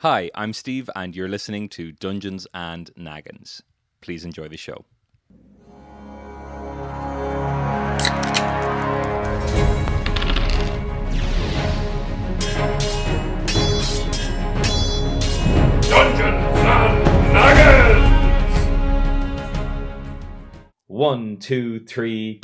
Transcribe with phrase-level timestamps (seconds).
[0.00, 3.62] Hi, I'm Steve, and you're listening to Dungeons and Naggins.
[4.02, 4.84] Please enjoy the show.
[15.88, 18.06] Dungeons and Naggins!
[20.88, 22.42] One, two, three.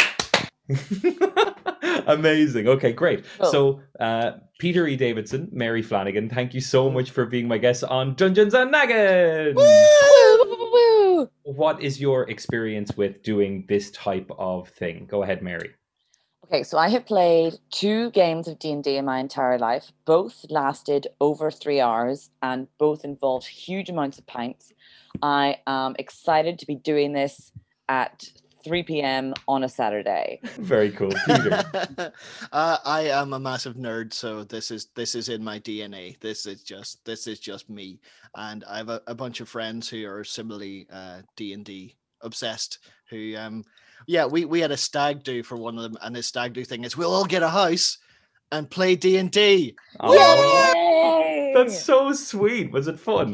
[2.06, 2.68] Amazing.
[2.68, 3.24] Okay, great.
[3.38, 3.50] Cool.
[3.50, 4.96] So, uh, Peter E.
[4.96, 9.56] Davidson, Mary Flanagan, thank you so much for being my guest on Dungeons and Naggins.
[9.56, 11.30] Woo, woo, woo.
[11.42, 15.06] What is your experience with doing this type of thing?
[15.10, 15.70] Go ahead, Mary.
[16.46, 19.90] Okay, so I have played two games of D&D in my entire life.
[20.04, 24.72] Both lasted over 3 hours and both involved huge amounts of pints.
[25.22, 27.52] I am excited to be doing this
[27.88, 28.24] at
[28.64, 29.34] 3 p.m.
[29.48, 30.40] on a Saturday.
[30.58, 31.12] Very cool.
[31.26, 31.64] Peter.
[32.52, 36.18] uh, I am a massive nerd, so this is this is in my DNA.
[36.20, 38.00] This is just this is just me,
[38.36, 41.96] and I have a, a bunch of friends who are similarly uh, D and D
[42.20, 42.78] obsessed.
[43.10, 43.64] Who, um,
[44.06, 46.64] yeah, we we had a stag do for one of them, and this stag do
[46.64, 47.98] thing is we'll all get a house
[48.50, 49.76] and play D and D.
[50.00, 52.70] Oh, that's so sweet.
[52.70, 53.32] Was it fun?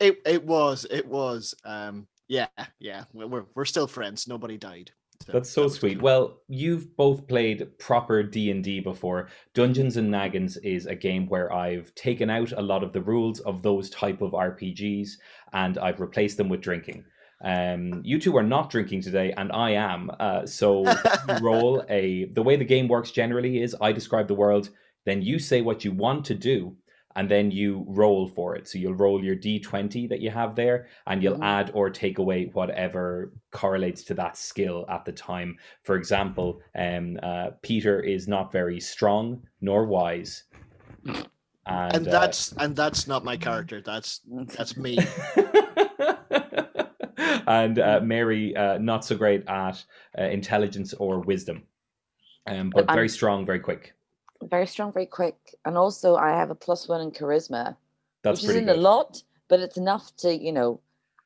[0.00, 2.48] It it was it was um yeah
[2.78, 4.28] yeah we're we're, we're still friends.
[4.28, 4.92] Nobody died.
[5.26, 6.00] That's so that sweet.
[6.00, 9.28] Well, you've both played proper D&D before.
[9.52, 13.40] Dungeons and Naggins is a game where I've taken out a lot of the rules
[13.40, 15.10] of those type of RPGs
[15.52, 17.04] and I've replaced them with drinking.
[17.44, 20.10] Um, you two are not drinking today, and I am.
[20.18, 20.84] Uh, so
[21.40, 22.24] roll a.
[22.32, 24.70] The way the game works generally is I describe the world,
[25.04, 26.76] then you say what you want to do,
[27.18, 28.68] and then you roll for it.
[28.68, 31.42] So you'll roll your d20 that you have there, and you'll Mhm.
[31.42, 35.58] add or take away whatever correlates to that skill at the time.
[35.82, 40.44] For example, um, uh, Peter is not very strong nor wise.
[41.04, 41.26] And,
[41.66, 43.80] and uh, that's and that's not my character.
[43.80, 44.20] That's
[44.56, 44.98] that's me.
[47.48, 49.84] and uh, Mary, uh, not so great at
[50.16, 51.64] uh, intelligence or wisdom,
[52.46, 53.97] um, but very strong, very quick.
[54.42, 55.36] Very strong, very quick.
[55.64, 57.76] And also I have a plus one in charisma,
[58.22, 58.76] That's which isn't good.
[58.76, 60.80] a lot, but it's enough to, you know,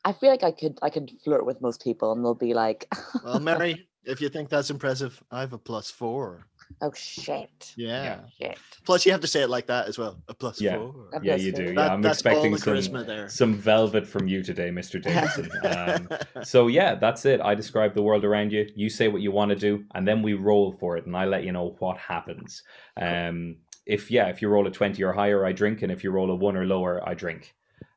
[0.05, 2.89] I feel like I could I could flirt with most people and they'll be like,
[3.25, 6.47] Well, Mary, if you think that's impressive, I have a plus four.
[6.81, 7.75] Oh shit.
[7.77, 8.21] Yeah.
[8.41, 8.59] Shit.
[8.84, 10.21] Plus, you have to say it like that as well.
[10.28, 10.77] A plus Yeah.
[10.77, 10.94] four.
[11.12, 11.60] A Yeah, plus you four.
[11.60, 11.69] do.
[11.69, 13.28] Yeah, That- I'm expecting the some there.
[13.28, 15.00] some velvet from you today, Mr.
[15.03, 15.50] Davidson.
[15.65, 17.41] Um, so yeah, that's it.
[17.41, 18.69] I describe the world around you.
[18.75, 21.25] You say what you want to do, and then we roll for it, and I
[21.27, 22.62] let you know what happens.
[23.00, 23.56] Um,
[23.87, 26.31] if yeah, if you roll a twenty or higher, I drink, and if you roll
[26.31, 27.54] a one or lower, I drink.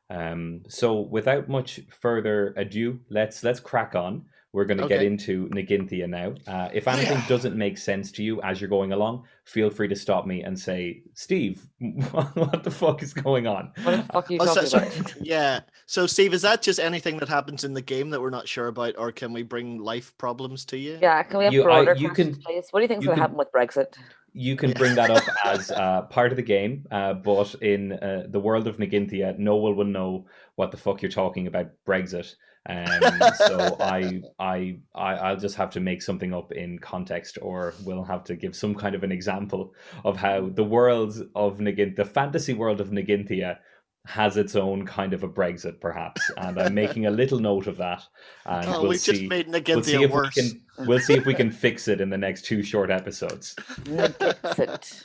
[0.08, 4.24] Um, so without much further ado, let's let's crack on.
[4.56, 6.32] We're going to get into Naginthia now.
[6.50, 7.28] Uh, if anything Yeah.
[7.28, 10.58] doesn't make sense to you as you're going along, feel free to stop me and
[10.58, 11.68] say, "Steve,
[12.12, 15.14] what the fuck is going on?" What the fuck are you Oh, talking so- about?
[15.20, 15.60] yeah.
[15.84, 18.68] So, Steve, is that just anything that happens in the game that we're not sure
[18.68, 20.98] about, or can we bring life problems to you?
[21.02, 22.68] Yeah, can we have You- I- broader you questions, can- please?
[22.70, 23.92] What do you think's you gonna happen with Brexit?
[24.32, 28.24] you can bring that up as uh, part of the game, uh, but in uh,
[28.28, 32.34] the world of Naginthia, no one will know what the fuck you're talking about Brexit.
[32.68, 33.00] Um,
[33.36, 38.02] so I, I, I, I'll just have to make something up in context, or we'll
[38.04, 39.72] have to give some kind of an example
[40.04, 43.58] of how the world of Nagin, the fantasy world of Naginthia,
[44.06, 46.20] has its own kind of a Brexit, perhaps.
[46.36, 48.02] And I'm making a little note of that,
[48.44, 49.26] and Oh, we'll we've just see.
[49.28, 50.34] made We'll see if worse.
[50.36, 50.62] we can.
[50.86, 53.54] We'll see if we can fix it in the next two short episodes.
[53.84, 55.04] Brexit.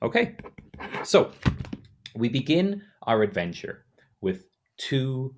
[0.00, 0.36] Okay,
[1.02, 1.32] so
[2.14, 3.84] we begin our adventure
[4.20, 4.46] with
[4.76, 5.34] two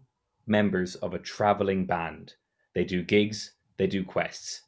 [0.50, 2.34] members of a traveling band.
[2.74, 4.62] They do gigs, they do quests.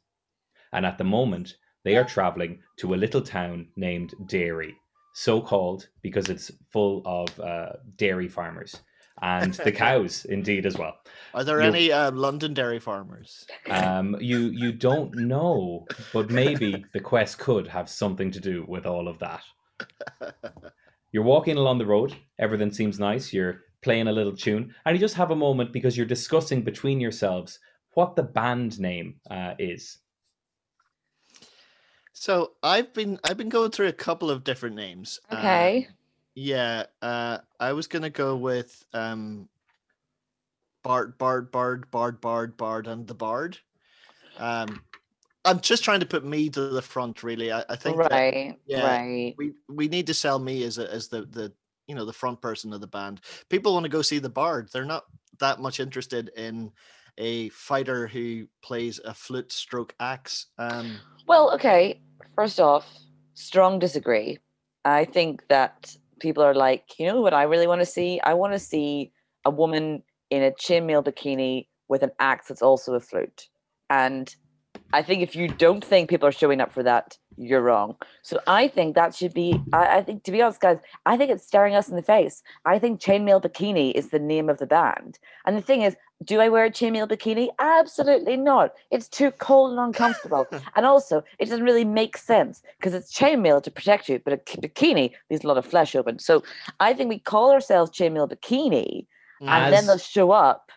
[0.71, 4.75] And at the moment, they are traveling to a little town named Dairy,
[5.13, 8.77] so called because it's full of uh, dairy farmers
[9.21, 10.95] and the cows, indeed, as well.
[11.33, 13.45] Are there you- any uh, London dairy farmers?
[13.69, 18.85] Um, you you don't know, but maybe the quest could have something to do with
[18.85, 19.41] all of that.
[21.11, 24.99] You're walking along the road, everything seems nice, you're playing a little tune, and you
[24.99, 27.59] just have a moment because you're discussing between yourselves
[27.93, 29.99] what the band name uh, is.
[32.13, 35.19] So I've been I've been going through a couple of different names.
[35.29, 35.87] Uh, Okay.
[36.35, 39.49] yeah, uh, I was gonna go with um,
[40.83, 43.57] Bard, Bard, Bard, Bard, Bard, Bard, and the Bard.
[44.37, 44.83] Um,
[45.45, 47.51] I'm just trying to put me to the front, really.
[47.51, 48.57] I, I think that right.
[48.67, 49.35] yeah, Right.
[49.37, 51.51] we we need to sell me as a, as the the
[51.87, 53.21] you know the front person of the band.
[53.49, 54.69] People want to go see the Bard.
[54.71, 55.03] They're not
[55.39, 56.71] that much interested in
[57.17, 60.47] a fighter who plays a flute stroke axe.
[60.57, 62.01] Um, Well, okay.
[62.35, 62.87] First off,
[63.35, 64.39] strong disagree.
[64.85, 68.19] I think that people are like, you know what I really want to see?
[68.23, 69.11] I want to see
[69.45, 73.47] a woman in a chainmail bikini with an axe that's also a flute.
[73.89, 74.35] And
[74.91, 77.95] I think if you don't think people are showing up for that, you're wrong.
[78.21, 79.59] So I think that should be.
[79.73, 82.43] I, I think, to be honest, guys, I think it's staring us in the face.
[82.65, 85.17] I think Chainmail Bikini is the name of the band.
[85.45, 87.49] And the thing is, do I wear a chainmail bikini?
[87.59, 88.73] Absolutely not.
[88.91, 90.47] It's too cold and uncomfortable.
[90.75, 94.37] and also, it doesn't really make sense because it's chainmail to protect you, but a
[94.37, 96.19] bikini leaves a lot of flesh open.
[96.19, 96.43] So
[96.79, 99.05] I think we call ourselves chainmail bikini,
[99.41, 100.71] and then they'll show up.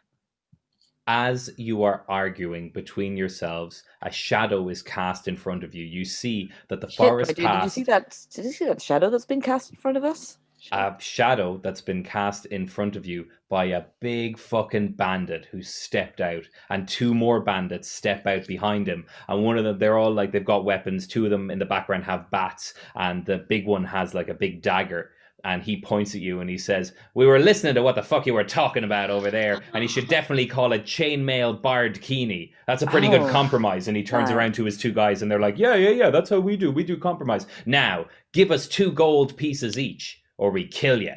[1.07, 5.85] As you are arguing between yourselves, a shadow is cast in front of you.
[5.85, 8.19] You see that the Shit, forest Bridget, did you see that?
[8.35, 10.39] Did you see that shadow that's been cast in front of us?
[10.73, 15.63] a shadow that's been cast in front of you by a big fucking bandit who
[15.63, 19.07] stepped out, and two more bandits step out behind him.
[19.29, 21.07] And one of them, they're all like they've got weapons.
[21.07, 24.35] Two of them in the background have bats, and the big one has like a
[24.35, 25.11] big dagger.
[25.47, 28.27] And he points at you and he says, We were listening to what the fuck
[28.27, 32.53] you were talking about over there, and you should definitely call it chainmail barred kini.
[32.67, 33.13] That's a pretty Oh.
[33.13, 33.87] good compromise.
[33.87, 34.39] And he turns Wow.
[34.39, 36.73] around to his two guys and they're like, Yeah, yeah, yeah, that's how we do.
[36.73, 37.47] We do compromise.
[37.65, 41.15] Now, give us two gold pieces each, or we kill you.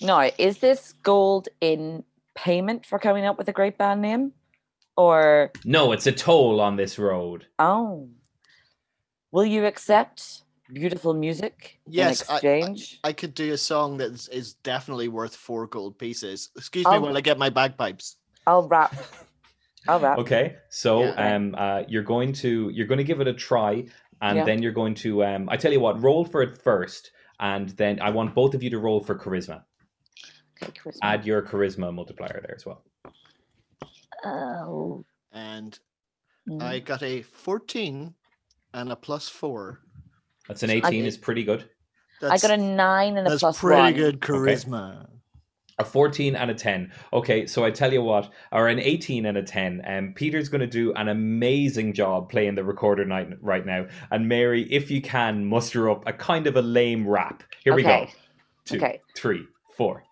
[0.00, 2.04] No, is this gold in
[2.36, 4.32] payment for coming up with a great band name?
[4.96, 7.46] Or, No, it's a toll on this road.
[7.58, 8.08] oh,
[9.32, 10.42] will you accept
[10.72, 15.08] beautiful music Yes, in I- I- I could do a song that is, is definitely
[15.08, 16.50] worth four gold pieces.
[16.56, 18.16] Excuse me I'll- while I get my bagpipes.
[18.46, 18.94] I'll rap.
[19.88, 20.18] I'll rap.
[20.18, 21.34] Okay, so Yeah.
[21.36, 23.84] um, uh, you're going to you're going to give it a try,
[24.20, 24.44] and Yeah.
[24.44, 28.00] then you're going to um, I tell you what, roll for it first, and then
[28.00, 29.62] I want both of you to roll for charisma.
[30.62, 30.98] Okay, charisma.
[31.02, 32.82] Add your charisma multiplier there as well.
[34.24, 35.04] Oh.
[35.32, 35.78] And
[36.48, 36.62] mm.
[36.62, 38.14] I got a 14
[38.74, 39.82] and a plus four.
[40.48, 41.68] That's an 18 I- is pretty good.
[42.22, 43.92] I got a nine and a that's plus pretty one.
[43.94, 45.06] good charisma.
[45.78, 46.90] A 14 and a 10.
[47.12, 49.82] Okay, so I tell you what, or an 18 and a 10.
[49.86, 53.86] Um, Peter's going to do an amazing job playing the recorder night right now.
[54.10, 57.42] And Mary, if you can, muster up a kind of a lame rap.
[57.62, 57.90] Here we go.
[57.90, 58.12] Okay.
[58.64, 59.00] Two, Okay.
[59.14, 59.44] three,
[59.76, 60.02] four.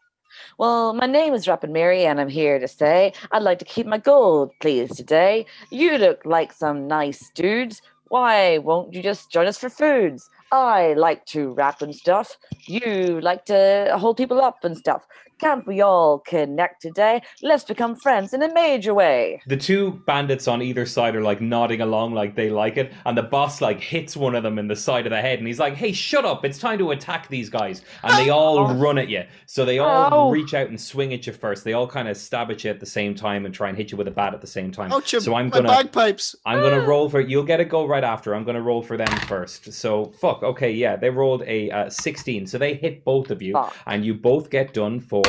[0.59, 3.87] Well, my name is Rappin' Mary, and I'm here to say I'd like to keep
[3.87, 5.47] my gold, please, today.
[5.71, 7.81] You look like some nice dudes.
[8.09, 10.31] Why won't you just join us for foods?
[10.53, 12.37] I like to rap and stuff.
[12.67, 15.07] You like to hold people up and stuff.
[15.41, 17.21] Can't we all connect today?
[17.43, 19.43] Let's become friends in a major way.
[19.47, 23.19] The two bandits on either side are like nodding along like they like it, and
[23.19, 25.59] the boss like hits one of them in the side of the head, and he's
[25.59, 26.45] like, "Hey, shut up!
[26.45, 29.25] It's time to attack these guys!" And they all run at you.
[29.47, 30.31] So they all Ow.
[30.31, 31.65] reach out and swing at you first.
[31.65, 33.91] They all kind of stab at you at the same time and try and hit
[33.91, 34.93] you with a bat at the same time.
[34.93, 36.37] Ouch, so I'm gonna bagpipes.
[36.47, 38.35] I'm gonna roll for you'll get a go right after.
[38.35, 39.73] I'm gonna roll for them first.
[39.73, 40.34] So fuck.
[40.43, 43.75] Okay, yeah, they rolled a uh, 16, so they hit both of you, Fuck.
[43.87, 45.23] and you both get done for.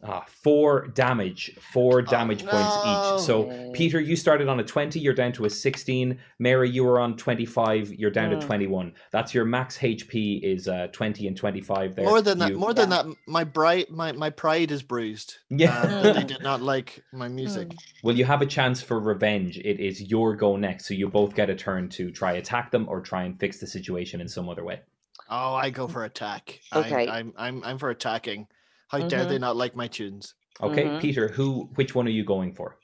[0.00, 3.26] Ah, four damage, four damage points each.
[3.26, 3.72] So.
[3.74, 6.18] Peter, you started on a 20, you're down to a 16.
[6.38, 8.40] Mary, you were on 25, you're down to Mm.
[8.46, 8.92] 21.
[9.10, 12.04] That's your max HP is uh, 20 and 25 there.
[12.04, 15.38] More than that, You- more than that, my bright, my my pride is bruised.
[15.50, 15.76] Yeah.
[15.76, 17.72] uh, they did not like my music.
[18.04, 19.58] Well, you have a chance for revenge.
[19.58, 22.86] It is your go next, so you both get a turn to try attack them
[22.88, 24.80] or try and fix the situation in some other way.
[25.28, 26.60] Oh, I go for attack.
[26.72, 27.08] Okay.
[27.08, 28.46] I, I'm I'm I'm for attacking.
[28.88, 30.34] How dare they not like my tunes?
[30.60, 31.00] Okay, Mhm.
[31.00, 32.78] Peter, who which one are you going for?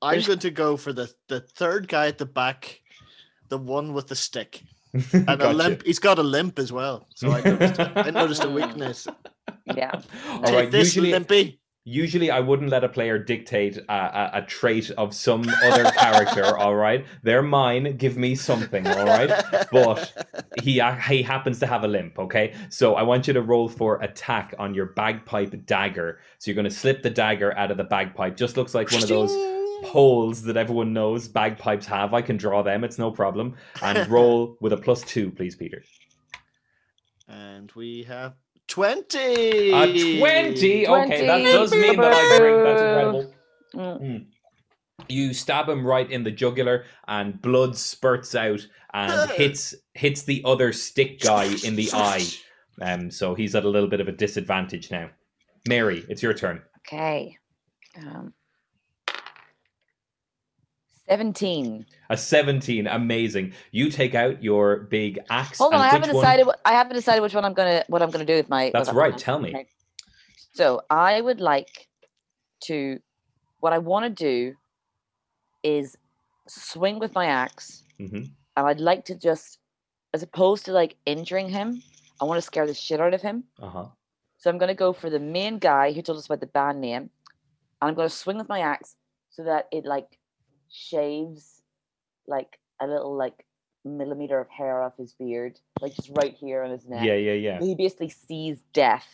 [0.00, 2.80] I'm There's- going to go for the the third guy at the back,
[3.48, 4.62] the one with the stick
[5.12, 5.82] and a limp.
[5.84, 7.06] He's got a limp as well.
[7.16, 9.06] So I noticed, a- I noticed a weakness.
[9.66, 10.00] Yeah.
[10.30, 11.60] All Take right, this, usually limpy.
[11.86, 16.58] Usually I wouldn't let a player dictate a, a, a trait of some other character,
[16.58, 17.06] all right?
[17.22, 19.30] They're mine, give me something, all right?
[19.70, 20.12] But
[20.62, 22.54] he uh, he happens to have a limp, okay?
[22.68, 26.18] So I want you to roll for attack on your bagpipe dagger.
[26.38, 28.36] So you're going to slip the dagger out of the bagpipe.
[28.36, 29.32] Just looks like one of those
[29.84, 32.12] holes that everyone knows bagpipes have.
[32.12, 33.54] I can draw them, it's no problem.
[33.80, 35.84] And roll with a plus 2, please, Peter.
[37.28, 38.34] And we have
[38.68, 39.72] twenty.
[39.72, 40.88] A 20.
[40.88, 42.64] Okay, that does mean that I drink.
[42.64, 43.34] That's incredible.
[43.74, 44.26] Mm.
[45.08, 50.42] You stab him right in the jugular, and blood spurts out and hits hits the
[50.44, 52.26] other stick guy in the eye.
[52.80, 55.10] Um, so he's at a little bit of a disadvantage now.
[55.68, 56.62] Mary, it's your turn.
[56.86, 57.36] Okay.
[57.98, 58.32] Um,
[61.08, 61.86] 17.
[62.10, 63.52] A seventeen, amazing.
[63.70, 65.58] You take out your big axe.
[65.58, 66.46] Hold on, I haven't which one- decided.
[66.64, 68.70] I haven't decided which one I'm gonna what I'm gonna do with my.
[68.72, 69.66] That's right, tell me.
[70.54, 71.88] So I would like
[72.64, 72.98] to.
[73.60, 74.54] What I want to do
[75.62, 75.96] is
[76.46, 78.30] swing with my axe, Mhm.
[78.56, 79.58] and I'd like to just,
[80.14, 81.82] as opposed to like injuring him,
[82.20, 83.44] I want to scare the shit out of him.
[83.60, 83.86] Uh huh.
[84.38, 86.80] So I'm going to go for the main guy who told us about the band
[86.80, 87.10] name.
[87.80, 88.94] And I'm going to swing with my axe
[89.30, 90.18] so that it like
[90.70, 91.62] shaves
[92.26, 93.44] like a little like
[93.84, 97.04] millimeter of hair off his beard, like just right here on his neck.
[97.04, 97.60] Yeah, yeah, yeah.
[97.60, 99.06] He basically sees death.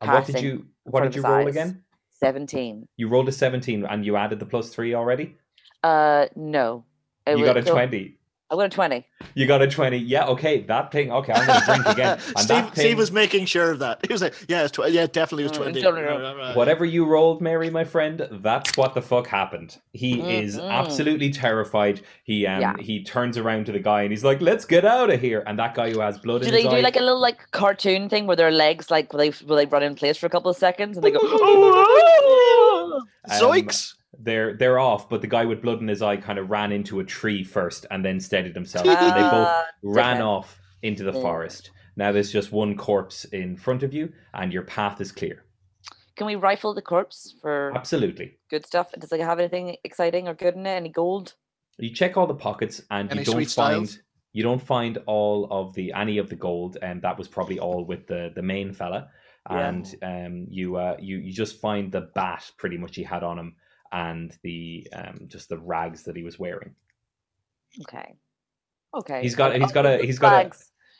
[0.00, 1.48] And what did you what did you roll eyes.
[1.48, 1.82] again?
[2.20, 2.88] 17.
[2.96, 5.36] You rolled a 17 and you added the plus three already?
[5.82, 6.84] Uh, no.
[7.26, 8.16] It You was- got a so 20.
[8.50, 9.06] I got a 20.
[9.34, 9.96] You got a 20.
[9.96, 10.60] Yeah, okay.
[10.62, 11.10] That thing.
[11.10, 12.18] Okay, I'm going to drink again.
[12.28, 14.00] And Steve, that Steve was making sure of that.
[14.06, 15.80] He was like, "Yeah, it's tw- yeah, definitely was Mm, twenty.
[15.82, 16.52] no, no, no.
[16.54, 19.78] whatever you rolled, Mary, my friend, that's what the fuck happened.
[19.92, 20.70] He is Mhm.
[20.70, 22.02] absolutely terrified.
[22.24, 22.74] He um Yeah.
[22.78, 25.58] he turns around to the guy and he's like, "Let's get out of here." And
[25.58, 27.50] that guy who has blood Do in they his do eye, like a little like
[27.50, 30.30] cartoon thing where their legs like will they will they run in place for a
[30.30, 33.94] couple of seconds and they go um, Zoinks!
[34.20, 37.00] They're they're off, but the guy with blood in his eye kind of ran into
[37.00, 40.24] a tree first and then steadied himself, and they both Ah, ran dickhead.
[40.26, 41.20] off into the Yeah.
[41.22, 41.70] forest.
[41.96, 45.44] Now there's just one corpse in front of you, and your path is clear.
[46.16, 48.38] Can we rifle the corpse for Absolutely.
[48.50, 48.90] good stuff?
[48.98, 50.70] Does it have anything exciting or good in it?
[50.70, 51.34] Any gold?
[51.78, 53.98] You check all the pockets, and Any you don't find styles?
[54.32, 57.84] you don't find all of the any of the gold, and that was probably all
[57.84, 59.08] with the the main fella.
[59.50, 59.68] Yeah.
[59.68, 63.38] And um, you uh, you you just find the bat pretty much he had on
[63.38, 63.56] him,
[63.94, 66.74] and the um, just the rags that he was wearing.
[67.82, 68.14] Okay.
[68.94, 69.22] Okay.
[69.22, 70.50] He's got- I'll- he's I'll got a- he's got a-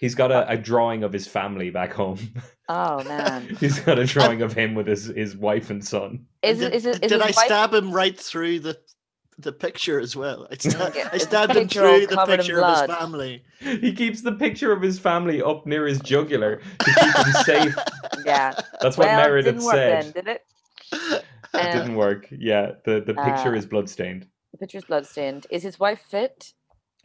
[0.01, 2.19] He's got a, a drawing of his family back home.
[2.67, 3.57] Oh man.
[3.61, 6.25] He's got a drawing of him with his, his wife and son.
[6.43, 8.79] Is it is it is did I wife- stab him right through the
[9.39, 10.49] the picture as well?
[10.51, 13.45] I, sta- I stabbed him through the picture of his family.
[13.61, 17.77] He keeps the picture of his family up near his jugular to keep him safe.
[18.25, 18.55] Yeah.
[18.81, 20.15] That's what well, Meredith didn't work said.
[20.15, 20.41] then, did
[21.13, 21.25] it?
[21.54, 22.26] It Um, didn't work.
[22.30, 24.26] Yeah, the, the picture uh, is bloodstained.
[24.52, 25.46] The picture's bloodstained.
[25.50, 26.52] Is his wife fit?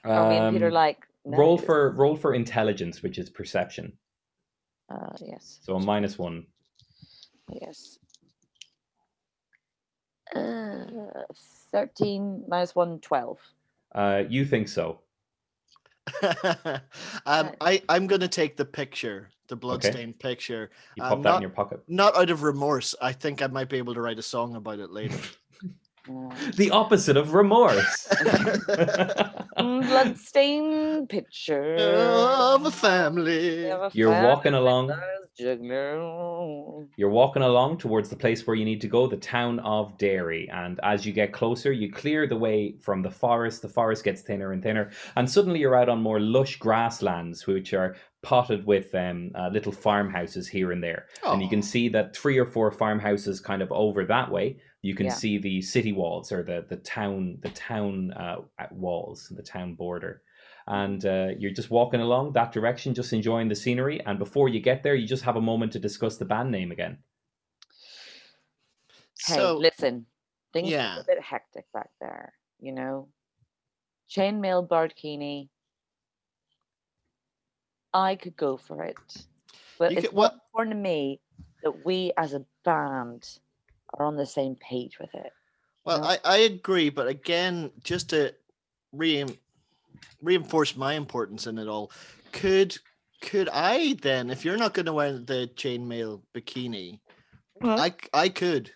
[0.04, 3.30] Are me and Peter Um, like no, roll for is- roll for intelligence, which is
[3.30, 3.94] perception.
[4.90, 5.60] Uh, yes.
[5.62, 6.48] So a minus one.
[7.52, 8.00] Yes.
[10.36, 10.86] Uh,
[11.72, 13.40] 13 minus 1, 12.
[13.96, 15.00] Uh, you think so?
[17.26, 21.50] um, I I'm gonna take the picture, the bloodstained picture, You pop that in your
[21.50, 21.82] pocket.
[21.88, 22.96] not out of remorse.
[23.02, 25.18] I think I might be able to write a song about it later.
[26.56, 28.08] The opposite of remorse.
[29.58, 31.76] bloodstained picture.
[31.76, 33.70] of a family.
[33.70, 34.88] of a You're walking along.
[34.88, 36.88] that is juggler.
[36.98, 40.50] You're walking along towards the place where you need to go, the town of Derry.
[40.52, 43.62] And as you get closer, you clear the way from the forest.
[43.62, 44.92] The forest gets thinner and thinner.
[45.16, 49.72] And suddenly you're out on more lush grasslands, which are potted with um, uh, little
[49.72, 51.06] farmhouses here and there.
[51.34, 54.58] And you can see that three or four farmhouses kind of over that way.
[54.82, 55.14] You can Yeah.
[55.14, 58.38] see the city walls or the, the town the town uh,
[58.72, 60.22] walls, the town border.
[60.68, 64.00] And uh, you're just walking along that direction, just enjoying the scenery.
[64.06, 66.72] And before you get there, you just have a moment to discuss the band name
[66.72, 67.00] again.
[69.26, 70.06] Hey, So listen.
[70.54, 70.98] Things yeah.
[70.98, 73.10] are a bit hectic back there, you know?
[74.10, 75.50] Chainmail Bardkini.
[77.94, 78.98] I could go for it.
[79.78, 81.20] But You it's could- more what- important to me
[81.64, 83.28] that we as a band
[83.94, 85.32] are on the same page with it.
[85.86, 86.08] Well, know?
[86.08, 88.34] I, I agree, but again, just to
[88.92, 89.26] re-
[90.22, 91.92] reinforce my importance in it all,
[92.32, 92.78] could
[93.22, 97.00] could I then, if you're not going to wear the chainmail bikini,
[97.62, 98.72] I I c- I could,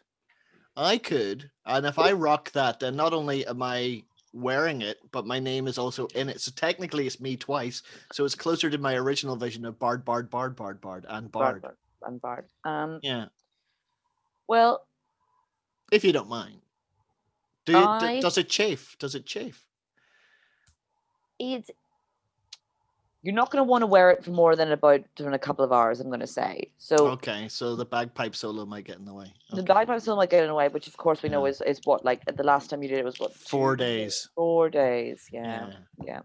[0.75, 4.03] I could, and if I rock that, then not only am I
[4.34, 6.41] wearing it, but my name is also in it.
[6.41, 7.84] So technically, it's me twice.
[8.12, 11.62] So it's closer to my original vision of Bard, Bard, Bard, Bard, Bard, and Bard.
[11.62, 11.75] Bard.
[12.05, 12.46] I'm Bard.
[12.65, 13.25] Um, Yeah,
[14.48, 14.86] well,
[15.93, 16.55] if you don't mind.
[17.65, 18.95] Do you, d- I- does it chafe?
[19.00, 19.65] Does it chafe?
[21.39, 21.69] it's
[23.23, 25.63] you're not going to want to wear it for more than about than a couple
[25.63, 26.00] of hours.
[26.01, 27.07] I'm going to say so.
[27.12, 29.31] Okay, so the bagpipe solo might get in the way.
[29.51, 31.51] The bagpipe solo might get in the way, which of course we know Yeah.
[31.51, 34.29] is, is what like the last time you did it was what Four two days.
[34.35, 35.69] Four days, yeah,
[36.05, 36.21] Yeah.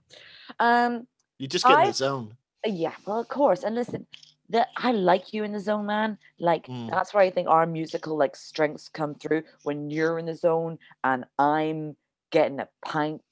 [0.58, 0.84] yeah.
[0.86, 1.06] Um,
[1.38, 2.36] You just get in I- the zone.
[2.66, 3.62] uh, yeah, well, of course.
[3.62, 4.06] And listen,
[4.50, 6.18] that I like you in the zone, man.
[6.38, 6.90] Like Mm.
[6.90, 10.78] that's where I think our musical like strengths come through when you're in the zone
[11.04, 11.96] and I'm
[12.30, 13.22] getting a pint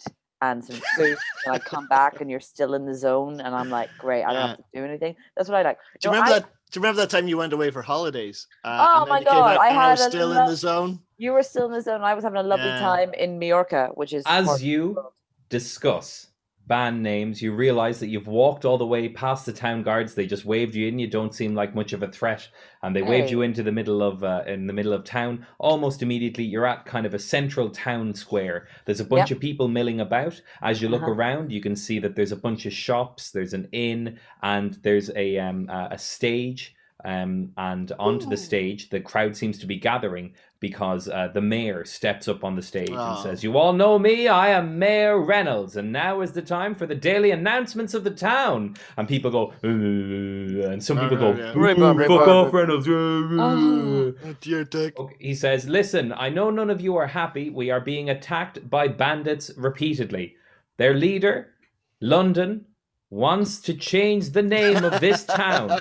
[0.42, 3.70] and some food, and I come back and you're still in the zone, and I'm
[3.70, 4.46] like, great, I don't Yeah.
[4.48, 5.16] have to do anything.
[5.34, 5.78] That's what I like.
[6.00, 6.48] Do you No, remember I- that?
[6.72, 8.46] Do you remember that time you went away for holidays?
[8.64, 10.98] Uh, Oh my God, I and I was had a still in the zone.
[11.16, 12.02] You were still in the zone.
[12.02, 12.80] I was having a lovely Yeah.
[12.80, 14.98] time in Mallorca, which is As part- you
[15.48, 16.26] discuss
[16.66, 20.14] band names, you realize that you've walked all the way past the town guards.
[20.14, 20.98] They just waved you in.
[20.98, 22.48] You don't seem like much of a threat,
[22.82, 25.46] and they waved you into the middle of uh, in the middle of town.
[25.58, 28.66] Almost immediately, you're at kind of a central town square.
[28.84, 30.40] There's a bunch of people milling about.
[30.62, 31.12] As you look Uh-huh.
[31.12, 33.30] around, you can see that there's a bunch of shops.
[33.30, 36.74] There's an inn, and there's a um, a a stage.
[37.04, 41.84] Um, and onto the stage, the crowd seems to be gathering because uh, the mayor
[41.84, 43.20] steps up on the stage and Oh.
[43.22, 44.26] says, "You all know me.
[44.28, 48.10] I am Mayor Reynolds, and now is the time for the daily announcements of the
[48.10, 54.14] town." And people go, and some Oh, people go, "Fuck off, Reynolds." Oh.
[54.24, 54.98] Oh, dear dick.
[54.98, 57.50] Okay, He says, Listen, I know none of you are happy.
[57.50, 60.36] We are being attacked by bandits repeatedly.
[60.78, 61.48] Their leader,
[62.00, 62.66] London,
[63.10, 65.80] wants to change the name of this town.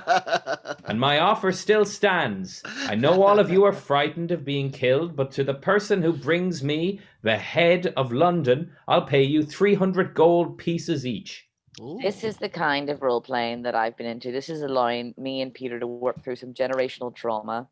[0.86, 2.62] And my offer still stands.
[2.88, 6.13] I know all of you are frightened of being killed, but to the person who
[6.13, 11.48] brings me the head of London, I'll pay you 300 gold pieces each.
[12.01, 14.32] This is the kind of role playing that I've been into.
[14.32, 17.67] This is allowing me and Peter to work through some generational trauma.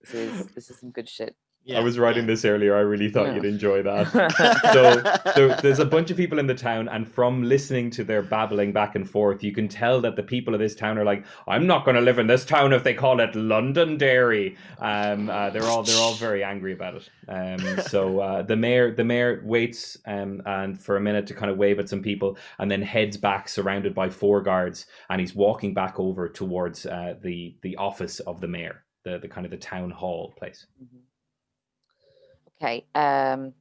[0.00, 1.36] This is this is some good shit.
[1.64, 2.74] Yeah, I was writing this earlier.
[2.74, 4.10] I really thought you'd enjoy that.
[4.72, 8.20] so there, there's a bunch of people in the town, and from listening to their
[8.20, 11.24] babbling back and forth, you can tell that the people of this town are like,
[11.46, 15.50] "I'm not going to live in this town if they call it Londonderry." Um, uh,
[15.50, 17.08] they're all they're all very angry about it.
[17.28, 21.50] Um, so uh, the mayor the mayor waits um, and for a minute to kind
[21.50, 25.34] of wave at some people, and then heads back, surrounded by four guards, and he's
[25.34, 29.52] walking back over towards uh, the the office of the mayor, the the kind of
[29.52, 30.66] the town hall place.
[30.82, 30.98] Mhm.
[32.62, 32.84] Okay.
[32.94, 33.52] Um,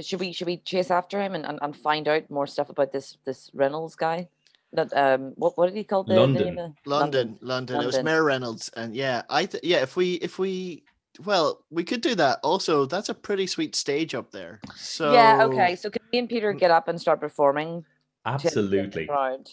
[0.00, 2.92] should we should we chase after him and, and, and find out more stuff about
[2.92, 4.28] this this Reynolds guy?
[4.72, 6.44] That um, what what did he call the, the London.
[6.46, 7.80] name of- London, London.
[7.80, 8.04] It was London.
[8.12, 9.82] Mayor Reynolds, and yeah, I th- yeah.
[9.82, 10.84] If we if we
[11.24, 12.40] well, we could do that.
[12.42, 14.60] Also, that's a pretty sweet stage up there.
[14.74, 15.44] So Yeah.
[15.44, 15.76] Okay.
[15.76, 17.84] So can me and Peter get up and start performing?
[18.26, 19.06] Absolutely.
[19.06, 19.48] crowd?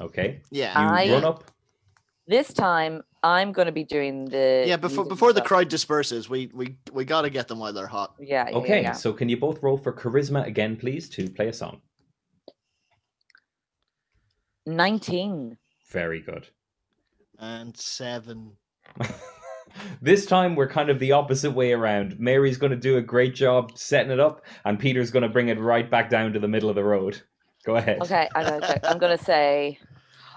[0.00, 0.40] Okay.
[0.50, 1.50] Yeah, You I- run up.
[2.32, 4.78] This time I'm going to be doing the yeah.
[4.78, 7.86] Before music before the crowd disperses, we we we got to get them while they're
[7.86, 8.14] hot.
[8.18, 8.48] Yeah.
[8.48, 8.92] yeah, Okay, Yeah.
[8.92, 11.82] so can you both roll for charisma again, please, to play a song?
[14.64, 15.58] Nineteen.
[15.90, 16.48] Very good.
[17.38, 18.52] And seven.
[20.00, 22.18] this time we're kind of the opposite way around.
[22.18, 25.48] Mary's going to do a great job setting it up, and Peter's going to bring
[25.48, 27.20] it right back down to the middle of the road.
[27.66, 28.00] Go ahead.
[28.00, 28.26] Okay.
[28.34, 28.80] I'm gonna, check.
[28.84, 29.78] I'm gonna say,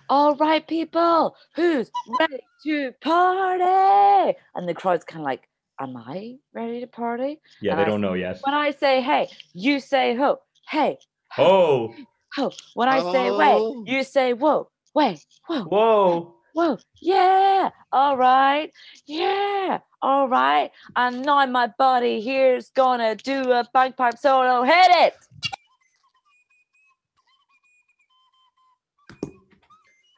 [0.09, 1.89] all right, people, who's
[2.19, 4.37] ready to party?
[4.55, 5.47] And the crowd's kind of like,
[5.79, 7.39] am I ready to party?
[7.61, 8.39] Yeah, and they I don't know yet.
[8.43, 10.39] When I say hey, you say ho.
[10.69, 10.97] Hey,
[11.37, 11.93] Oh,
[12.35, 12.51] ho.
[12.75, 13.37] When I say Oh.
[13.83, 14.69] wait, you say whoa.
[14.93, 16.35] Wait, whoa, whoa.
[16.53, 16.77] whoa.
[17.01, 17.69] Yeah.
[17.91, 18.71] All right.
[19.05, 19.79] Yeah.
[20.01, 20.71] All right.
[20.95, 24.63] And now my body here's gonna do a bagpipe solo.
[24.63, 25.13] Hit it.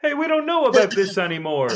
[0.08, 1.68] Hey, we don't know about this anymore.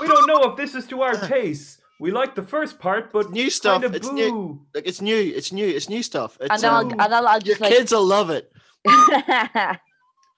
[0.00, 1.80] We don't know if this is to our taste.
[2.00, 3.82] We like the first part, but New stuff.
[3.82, 4.60] kind of It's new.
[4.74, 5.14] Like it's new.
[5.14, 5.66] It's new.
[5.68, 6.36] It's new stuff.
[6.40, 7.72] It's, And then I'll, um, and I'll, I'll your just like.
[7.72, 8.52] kids will love it.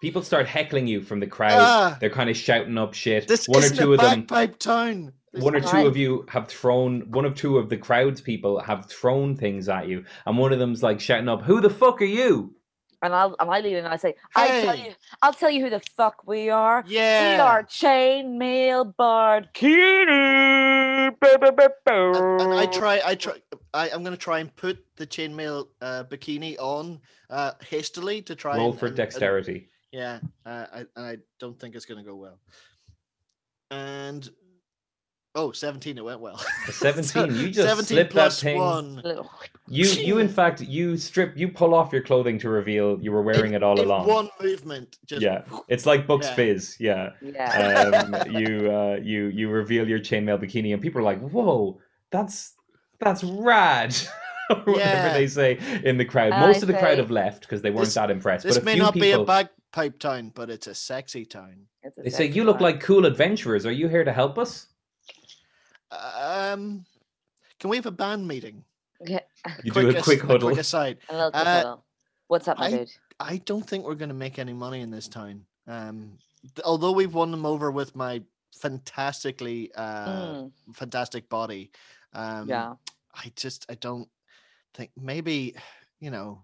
[0.02, 1.52] People start heckling you from the crowd.
[1.58, 1.96] Ah.
[1.98, 3.26] They're kind of shouting up shit.
[3.26, 5.14] This One or isn't two a of them bagpipe town.
[5.32, 8.60] This one or two of you have thrown one of two of the crowd's people
[8.60, 12.02] have thrown things at you and one of them's like shouting up who the fuck
[12.02, 12.52] are you
[13.02, 15.64] and I'll and I lead in and I say, I tell you, I'll tell you
[15.64, 16.84] who the fuck we are.
[16.86, 17.44] Yeah, We Yeah.
[17.44, 20.00] are chainmail bikini.
[21.86, 23.34] and, and I try, I try,
[23.74, 28.56] I, I'm gonna try and put the chainmail uh, bikini on uh, hastily to try
[28.56, 32.04] roll and, for and- and- dexterity yeah, uh, I, and I don't think it's gonna
[32.04, 32.38] go well.
[33.72, 34.28] And
[35.34, 36.40] oh, 17, it went well.
[36.68, 39.02] A 17 you just 17 slipped that thing one.
[39.68, 43.22] You you in fact you strip you pull off your clothing to reveal you were
[43.22, 44.98] wearing it all In along one movement.
[45.06, 46.34] Just yeah it's like bucks Yeah.
[46.34, 48.02] fizz yeah Yeah.
[48.26, 51.78] um, you uh, you you reveal your chainmail bikini and people are like whoa
[52.10, 52.54] that's
[52.98, 53.94] that's rad
[54.48, 55.12] whatever Yeah.
[55.12, 57.86] they say in the crowd most I of the crowd have left because they weren't
[57.86, 60.50] This- that impressed This but a may few not people be a bagpipe town, but
[60.50, 61.54] it's a sexy town.
[61.84, 62.64] A They say sexy you look one.
[62.72, 63.64] like cool adventurers.
[63.64, 64.66] Are you here to help us?
[65.92, 66.84] Um,
[67.58, 68.64] can we have a band meeting?
[69.02, 69.20] Okay.
[69.64, 70.48] You do a as- quick huddle.
[70.48, 70.98] quick aside.
[71.08, 71.84] A little quick Uh, huddle.
[72.28, 72.90] What's up, my I- dude?
[73.18, 75.44] I don't think we're going to make any money in this town.
[75.66, 76.16] Um,
[76.54, 78.22] th- although we've won them over with my
[78.52, 81.70] fantastically uh, Mm, fantastic body.
[82.14, 82.74] Um, yeah.
[83.14, 84.08] I just I don't
[84.74, 85.54] think maybe
[86.00, 86.42] you know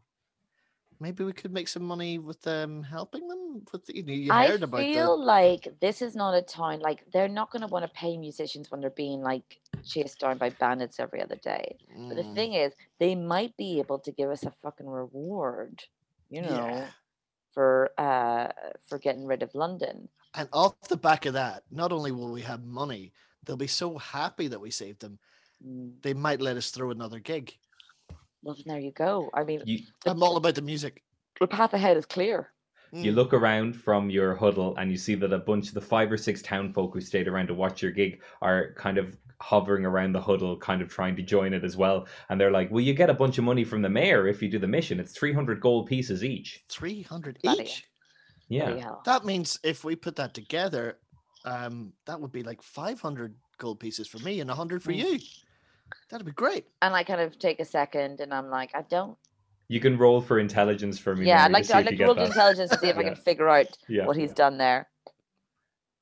[1.00, 4.32] maybe we could make some money with them helping them with the, you, know, you
[4.32, 7.62] I heard about I feel like this is not a town like they're not going
[7.62, 11.36] to want to pay musicians when they're being like chased down by bandits every other
[11.36, 11.78] day.
[11.88, 14.88] the But the Mm, thing is, they might be able to give us a fucking
[14.88, 15.84] reward,
[16.30, 16.90] you know, Yeah.
[17.52, 18.52] for uh
[18.88, 20.08] for getting rid of London.
[20.34, 23.12] And off the back of that, not only will we have money,
[23.44, 25.18] they'll be so happy that we saved them,
[25.64, 27.56] Mm, they might let us throw another gig.
[28.46, 29.28] Well, then there you go.
[29.34, 31.02] I mean, You I'm all about the music.
[31.40, 32.52] the path ahead is clear.
[32.92, 33.16] you Mm.
[33.16, 36.16] look around from your huddle and you see that a bunch of the five or
[36.16, 40.12] six town folk who stayed around to watch your gig are kind of hovering around
[40.12, 42.06] the huddle, kind of trying to join it as well.
[42.28, 44.48] And they're like, "Well, you get a bunch of money from the mayor if you
[44.48, 45.00] do the mission.
[45.00, 47.84] It's three hundred gold pieces each." 300 each.
[48.48, 49.02] Yeah, Bloody hell.
[49.04, 50.98] That means if we put that together,
[51.44, 54.98] um, that would be like 500 gold pieces for me and 100 for Mm.
[54.98, 55.18] you.
[56.10, 56.66] That'd be great.
[56.82, 59.16] And I kind of take a second, and I'm like, I don't.
[59.68, 61.26] you can roll for intelligence for me.
[61.26, 61.78] Yeah, I'd like see to.
[61.78, 62.26] I'd like to roll that.
[62.26, 64.88] intelligence to see if I can figure out Yeah, what he's done there.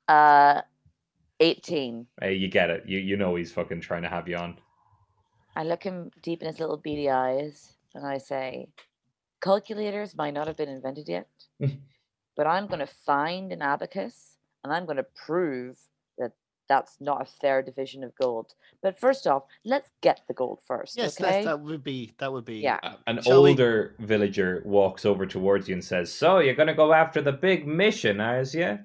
[0.08, 0.60] Uh,
[1.40, 2.06] eighteen.
[2.20, 2.84] Hey, you get it.
[2.86, 4.58] You you know he's fucking trying to have you on.
[5.56, 8.68] I look him deep in his little beady eyes, and I say,
[9.40, 11.28] "Calculators might not have been invented yet,
[12.36, 15.93] but I'm going to find an abacus, and I'm going to prove that
[16.68, 18.54] that's not a fair division of gold.
[18.82, 21.40] But first off, let's get the gold first, Yes, okay?
[21.40, 22.78] that, that would be that would be Yeah.
[22.82, 26.74] A- An Shall we- older villager walks over towards you and says, "So you're gonna
[26.74, 28.78] go after the big mission, is you?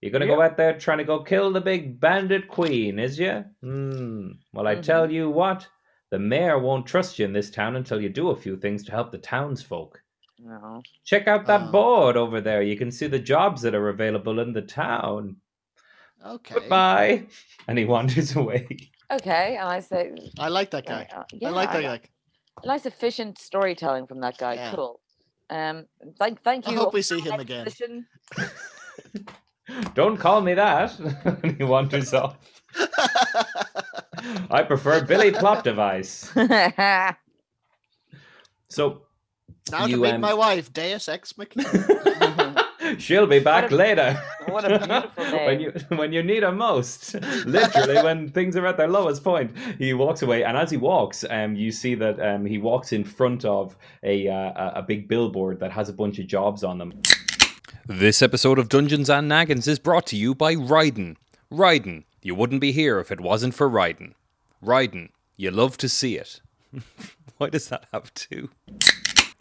[0.00, 3.44] You're gonna go out there trying to go kill the big bandit queen, is you?
[3.62, 4.32] Hmm.
[4.52, 5.66] Well, I tell you what,
[6.10, 8.92] the mayor won't trust you in this town until you do a few things to
[8.92, 10.00] help the townsfolk.
[10.38, 10.82] No.
[11.04, 11.72] Check out that Oh.
[11.72, 12.60] board over there.
[12.60, 15.36] You can see the jobs that are available in the town.
[16.24, 16.54] Okay.
[16.54, 17.26] Goodbye."
[17.68, 18.66] And he wanders away.
[19.10, 21.06] Okay, and I say, I like that guy.
[21.14, 22.08] uh, I like yeah, that guy.
[22.64, 24.54] Nice efficient storytelling from that guy.
[24.54, 24.72] Yeah.
[24.74, 25.00] Cool.
[25.50, 25.84] Um,
[26.18, 26.72] thank, thank you.
[26.72, 27.66] I hope we see him again.
[29.94, 30.98] Don't call me that.
[30.98, 32.36] and he wanders off.
[34.50, 36.32] I prefer Billy Plot Device.
[38.68, 39.02] So
[39.70, 41.70] now You, to meet um, my wife, Deus Ex Machina.
[42.98, 44.22] She'll be back a- later.
[44.46, 45.46] what a beautiful day.
[45.46, 47.14] when you when you need her most,
[47.46, 50.44] literally when things are at their lowest point, he walks away.
[50.44, 54.28] And as he walks, um, you see that um, he walks in front of a
[54.28, 56.92] uh, a- a big billboard that has a bunch of jobs on them.
[57.86, 61.16] This episode of Dungeons and Naggins is brought to you by Ryden.
[61.52, 64.14] Ryden, you wouldn't be here if it wasn't for Ryden.
[64.64, 66.40] Ryden, you love to see it.
[67.36, 68.48] Why does that have two?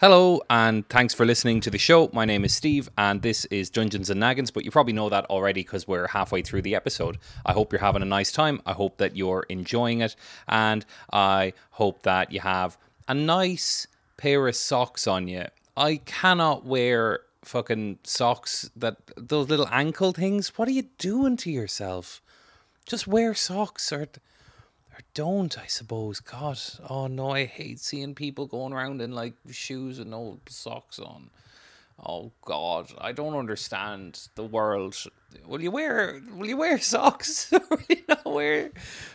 [0.04, 2.10] Hello, and thanks for listening to the show.
[2.12, 5.26] My name is Steve, and this is Dungeons and Naggins, but you probably know that
[5.28, 7.18] already because we're halfway through the episode.
[7.46, 8.62] I hope you're having a nice time.
[8.66, 13.88] I hope that you're enjoying it, and I hope that you have a nice
[14.18, 15.46] pair of socks on you.
[15.78, 20.58] I cannot wear fucking socks that those little ankle things.
[20.58, 22.22] What are you doing to yourself?
[22.86, 24.10] Just wear socks or
[24.94, 26.20] or don't, I suppose.
[26.20, 31.00] God, oh no, I hate seeing people going around in like shoes and no socks
[31.00, 31.30] on.
[32.06, 34.96] Oh God, I don't understand the world.
[35.46, 36.22] Will you wear?
[36.36, 37.52] Will you wear socks?
[37.70, 38.72] will you not wear?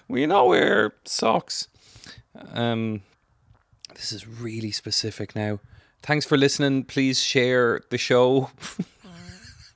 [0.08, 1.68] Will you not wear socks?
[2.52, 3.02] Um,
[3.94, 5.60] this is really specific now.
[6.02, 6.84] Thanks for listening.
[6.84, 8.50] Please share the show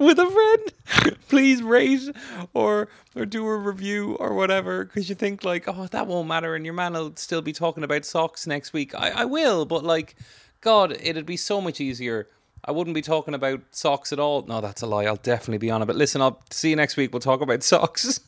[0.05, 1.17] with a friend.
[1.29, 2.11] Please rate
[2.55, 6.55] or or do a review or whatever because you think like, oh, that won't matter,
[6.55, 8.95] and your man will still be talking about socks next week.
[8.95, 10.15] I, I will, but like,
[10.61, 12.29] God, it'd be so much easier.
[12.65, 14.43] I wouldn't be talking about socks at all.
[14.43, 15.05] No, that's a lie.
[15.07, 15.87] I'll definitely be on it.
[15.87, 17.13] But listen, I'll see you next week.
[17.13, 18.21] We'll talk about socks.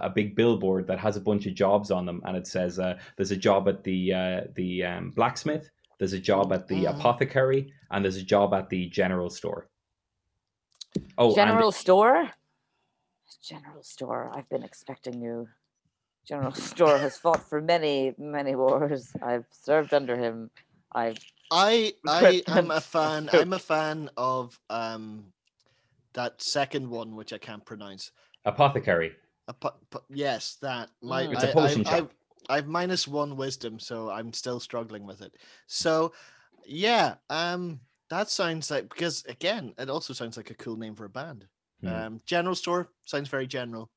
[0.00, 2.98] A big billboard that has a bunch of jobs on them, and it says uh,
[3.16, 6.98] there's a job at the uh, the um, blacksmith, there's a job at the Mhm.
[6.98, 9.68] apothecary, and there's a job at the general store.
[11.18, 12.30] Oh, and- General store?
[13.42, 14.30] General store.
[14.34, 15.48] I've been expecting you.
[16.26, 19.12] General store has fought for many, many wars.
[19.22, 20.50] I've served under him.
[20.92, 21.18] I've
[21.50, 23.28] I I am a fan.
[23.32, 25.26] I'm a fan of um
[26.14, 28.12] that second one, which I can't pronounce.
[28.46, 29.12] apothecary.
[29.48, 31.32] A pu- pu- yes, that my Mm.
[31.34, 32.12] It's a I- potion I, shop.
[32.48, 35.34] I, I've minus one wisdom, so I'm still struggling with it.
[35.66, 36.12] So,
[36.66, 41.04] yeah, um, that sounds like because again, it also sounds like a cool name for
[41.04, 41.46] a band.
[41.80, 41.88] Hmm.
[41.88, 43.90] Um, general store sounds very general.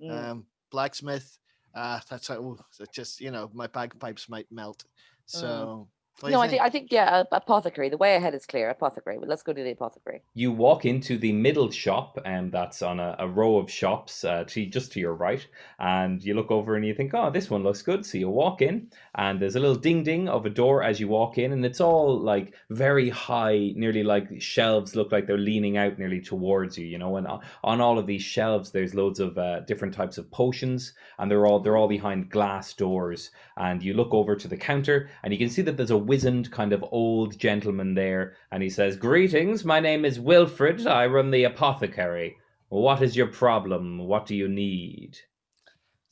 [0.00, 1.38] mm, Um, blacksmith,
[1.74, 4.84] uh, that's how, it just you know my bagpipes might melt.
[5.26, 5.88] So,
[6.20, 7.88] what no, you I think I think yeah, apothecary.
[7.88, 8.70] The way ahead is clear.
[8.70, 9.18] Apothecary.
[9.18, 10.22] But let's go to the apothecary.
[10.34, 14.44] You walk into the middle shop, and that's on a, a row of shops uh,
[14.48, 15.44] to just to your right.
[15.78, 18.62] And you look over and you think, "Oh, this one looks good." So you walk
[18.62, 21.64] in, and there's a little ding ding of a door as you walk in, and
[21.64, 26.78] it's all like very high, nearly like shelves look like they're leaning out nearly towards
[26.78, 26.86] you.
[26.86, 30.16] You know, and on- on all of these shelves, there's loads of uh, different types
[30.18, 33.30] of potions, and they're all they're all behind glass doors.
[33.56, 36.50] And you look over to the counter, and you can see that there's a wizened
[36.50, 39.64] kind of old gentleman there, and he says, "Greetings.
[39.64, 40.86] My name is Wilfred.
[40.86, 42.36] I run the apothecary.
[42.68, 43.98] What is your problem?
[43.98, 45.18] What do you need?"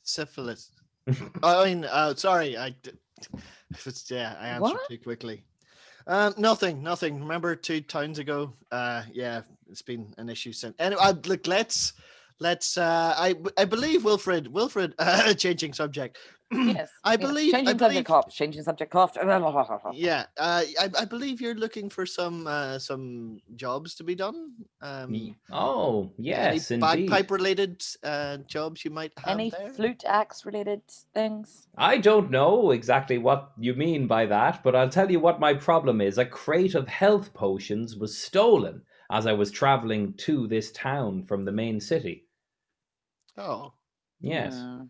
[0.03, 0.71] Syphilis.
[1.43, 2.71] I mean, uh, sorry, I.
[2.81, 2.91] d-
[3.85, 4.87] It's, yeah, I answered What?
[4.87, 5.43] too quickly.
[6.05, 7.19] Um, nothing, nothing.
[7.19, 8.53] Remember two towns ago?
[8.71, 10.75] Uh, yeah, it's been an issue since.
[10.77, 11.93] Anyway, I, look, let's
[12.43, 12.77] let's.
[12.77, 14.47] Uh, I I believe Wilfred.
[14.57, 14.93] Wilfred.
[14.99, 16.17] Uh, changing subject.
[16.53, 16.89] Yes.
[17.03, 17.21] I yes.
[17.27, 18.27] believe- I Changing believe- subject off.
[18.39, 19.11] Changing subject off.
[19.93, 24.37] Yeah, uh, I, I believe you're looking for some uh, some jobs to be done.
[24.81, 27.09] Um, Oh, yes, any indeed.
[27.09, 29.69] bagpipe related uh, jobs you might have Any there.
[29.77, 30.81] flute axe related
[31.17, 31.67] things?
[31.91, 35.53] I don't know exactly what you mean by that, but I'll tell you what my
[35.69, 36.17] problem is.
[36.17, 38.75] A crate of health potions was stolen
[39.11, 42.25] as I was traveling to this town from the main city.
[43.37, 43.73] Oh,
[44.19, 44.55] Yes.
[44.55, 44.83] Hmm.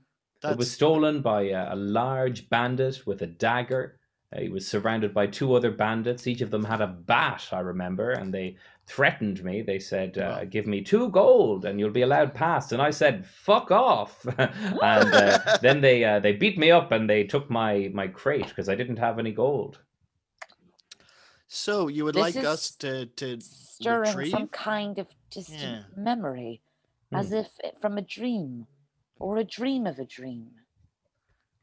[0.44, 3.98] It was stolen by a, a large bandit with a dagger.
[4.36, 6.28] Uh, he was surrounded by two other bandits.
[6.28, 9.62] Each of them had a bat, I remember, and they threatened me.
[9.62, 10.46] They said, uh, Wow.
[10.46, 12.74] Give me two gold and you'll be allowed past.
[12.74, 14.26] And I said, Fuck off.
[14.38, 18.48] and uh, then they uh, they beat me up and they took my, my crate
[18.50, 19.80] because I didn't have any gold.
[21.48, 21.88] so.
[21.88, 25.82] You would This like us to to Stirring some kind of distant Yeah.
[25.96, 26.62] memory,
[27.16, 27.36] as Hmm.
[27.36, 28.68] if it- from a dream,
[29.20, 30.52] or a dream of a dream,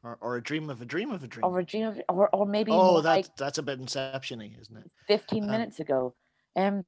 [0.03, 1.45] or, or a dream of a dream of a dream.
[1.45, 4.55] or a dream of, or, or maybe oh, more that's like that's a bit inception-y,
[4.61, 4.91] isn't it?
[5.09, 6.15] 15 um, minutes ago.
[6.57, 6.85] Um,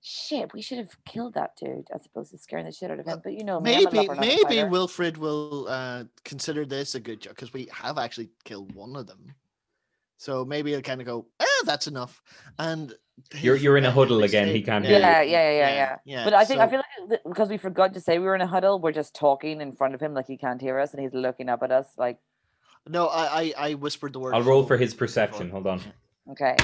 [0.00, 3.06] shit, we should have killed that dude as opposed to scaring the shit out of
[3.06, 3.20] him.
[3.24, 4.68] But you know, me, I'm a Maybe lover, not a maybe.
[4.68, 9.06] Wilfred will uh, consider this a good job because we have actually killed one of
[9.08, 9.34] them.
[10.18, 12.22] So maybe he'll kind of go, "Ah, that's enough."
[12.58, 12.94] And
[13.34, 16.24] You're- you're in a uh, huddle again, he can't Yeah, hear yeah, yeah, yeah, yeah.
[16.24, 18.40] But I think I so- feel like because we forgot to say we were in
[18.40, 21.02] a huddle, we're just talking in front of him like he can't hear us, and
[21.02, 22.18] he's looking up at us like,
[22.88, 24.34] no, I, I I whispered the word.
[24.34, 25.50] I'll roll for his perception.
[25.50, 25.80] Hold on.
[26.30, 26.56] okay,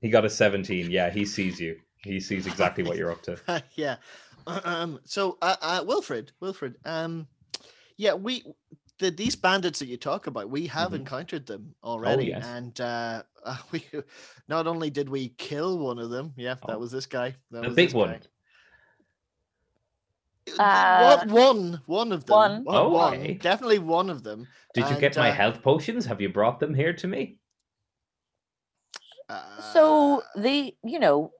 [0.00, 0.90] He got a 17.
[0.90, 1.78] Yeah, he sees you.
[1.98, 3.62] He sees exactly what you're up to.
[3.74, 3.96] yeah.
[4.46, 5.00] Um.
[5.04, 6.76] So, uh, uh, Wilfred, Wilfred.
[6.84, 7.26] Um.
[7.96, 8.44] Yeah, we
[8.98, 10.96] the these bandits that you talk about, we have Mhm.
[10.96, 12.44] encountered them already, yes.
[12.46, 13.84] and uh, uh, we
[14.48, 16.32] not only did we kill one of them.
[16.36, 16.78] Yeah, that Oh.
[16.78, 17.34] was this guy.
[17.50, 18.10] That The was big this one.
[18.10, 18.20] guy.
[20.58, 21.80] Uh, one?
[21.86, 22.34] One of them.
[22.34, 22.64] one.
[22.64, 23.34] One, Oh, one, okay.
[23.34, 24.46] definitely one of them.
[24.74, 26.06] Did you get my uh, health potions?
[26.06, 27.38] Have you brought them here to me?
[29.72, 31.32] so Uh, the you know,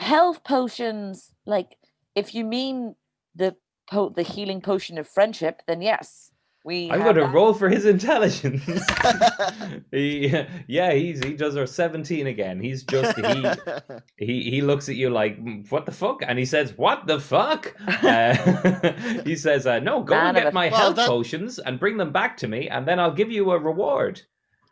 [0.00, 1.32] health potions.
[1.46, 1.76] Like,
[2.14, 2.94] if you mean
[3.34, 3.56] the
[3.90, 6.30] po- the healing potion of friendship, then yes,
[6.68, 6.90] we.
[6.90, 8.62] I'm have going to roll for his intelligence.
[9.90, 10.28] he,
[10.66, 12.60] yeah, he's he does our 17 again.
[12.60, 13.44] He's just he
[14.26, 17.18] he he looks at you like "Mm, what the fuck, and he says what the
[17.18, 17.74] fuck.
[18.08, 18.34] Uh,
[19.24, 22.12] he says uh, no, go and get my Well, health that- potions and bring them
[22.12, 24.20] back to me, and then I'll give you a reward.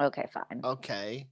[0.00, 0.60] Okay, fine.
[0.62, 1.26] Okay.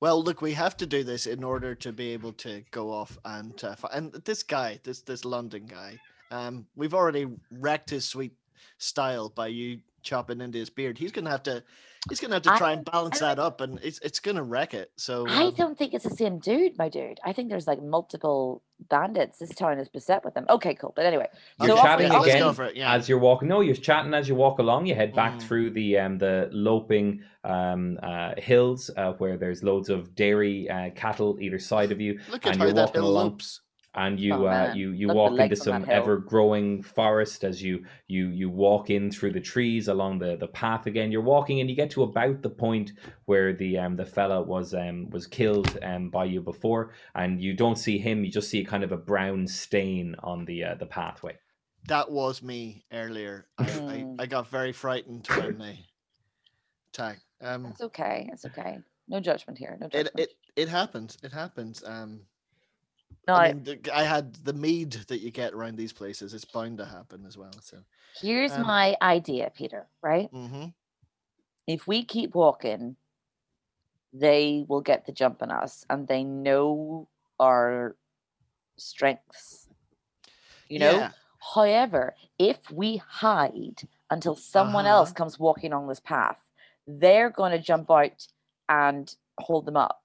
[0.00, 3.18] Well, look, we have to do this in order to be able to go off
[3.24, 5.98] and uh, and this guy, this this London guy,
[6.30, 8.32] um, we've already wrecked his sweet
[8.78, 10.96] style by you chopping into his beard.
[10.96, 11.62] He's gonna have to,
[12.08, 14.42] he's gonna have to I- try and balance I- that up, and it's it's gonna
[14.42, 14.90] wreck it.
[14.96, 17.18] So I um, don't think it's the same dude, my dude.
[17.24, 19.38] I think there's like multiple bandits.
[19.38, 20.46] This town is beset with them.
[20.48, 20.92] Okay, cool.
[20.94, 21.28] But anyway,
[21.60, 22.94] You're so chatting off we- let's go again for it, yeah.
[22.94, 23.48] as you're walking.
[23.48, 24.86] No, you're chatting as you walk along.
[24.86, 25.42] You head back Mm.
[25.42, 30.90] through the um the loping um uh hills uh, where there's loads of dairy uh,
[30.90, 33.40] cattle either side of you, Look at and how you're that walking hill along.
[33.96, 34.06] Loops.
[34.06, 37.84] and you Oh, uh, you you Look walk into some ever growing forest as you
[38.06, 41.68] you you walk in through the trees along the the path again you're walking and
[41.70, 42.92] you get to about the point
[43.24, 47.54] where the um the fella was um was killed um by you before and you
[47.54, 50.86] don't see him you just see kind of a brown stain on the uh, the
[50.86, 51.36] pathway
[51.88, 53.46] That was me earlier.
[53.58, 54.20] I, I, Mm.
[54.22, 55.86] I got very frightened when they
[56.92, 57.24] attacked.
[57.40, 58.28] Um, It's okay.
[58.32, 58.78] It's okay.
[59.08, 59.76] No judgment here.
[59.80, 60.18] No it judgment.
[60.18, 61.16] it it happens.
[61.22, 61.84] It happens.
[61.86, 62.20] Um,
[63.28, 66.34] no, I I, mean, the, I had the mead that you get around these places.
[66.34, 67.60] It's bound to happen as well.
[67.60, 67.78] So,
[68.20, 69.86] here's um, my idea, Peter.
[70.02, 70.30] Right?
[70.32, 70.66] hmm
[71.66, 72.96] If we keep walking,
[74.12, 77.96] they will get the jump on us, and they know our
[78.76, 79.68] strengths.
[80.68, 81.08] You know.
[81.08, 81.12] yeah,
[81.54, 85.14] However, if we hide until someone else Uh-huh.
[85.14, 86.38] comes walking on this path,
[86.86, 88.26] they're going to jump out
[88.68, 90.02] and hold them up.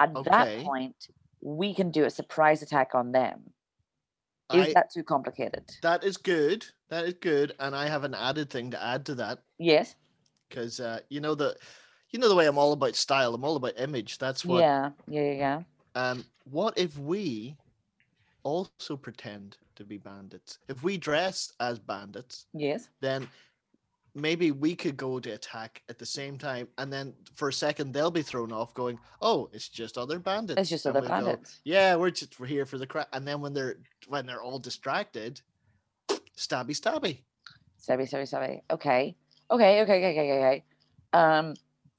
[0.00, 0.30] At Okay.
[0.30, 1.08] that point,
[1.40, 3.52] we can do a surprise attack on them.
[4.52, 5.64] Is I- that too complicated?
[5.82, 6.64] that is good.
[6.88, 7.54] That is good.
[7.58, 9.94] And I have an added thing to add to that Yes.
[10.48, 11.54] because uh, you know the,
[12.10, 13.34] you know the way I'm all about style.
[13.34, 14.16] I'm all about image.
[14.18, 14.60] That's what.
[14.60, 14.90] Yeah.
[15.06, 15.22] Yeah.
[15.22, 15.32] Yeah.
[15.32, 15.62] Yeah.
[15.94, 17.56] Um, what if we
[18.42, 20.58] also pretend to be bandits?
[20.68, 22.88] If we dress as bandits, Yes.
[23.00, 23.28] then
[24.14, 27.92] maybe we could go to attack at the same time, and then for a second
[27.92, 31.20] they'll be thrown off, going, "Oh, it's just other bandits." It's just And other we'll
[31.20, 31.60] go, bandits.
[31.64, 33.08] yeah, we're just we're here for the crap.
[33.12, 33.76] And then when they're
[34.08, 35.40] when they're all distracted,
[36.36, 37.22] stabby stabby.
[37.76, 38.62] Sorry, sorry, sorry.
[38.70, 39.16] Okay.
[39.50, 40.64] Okay, okay, okay, okay, okay.
[41.12, 41.54] Um,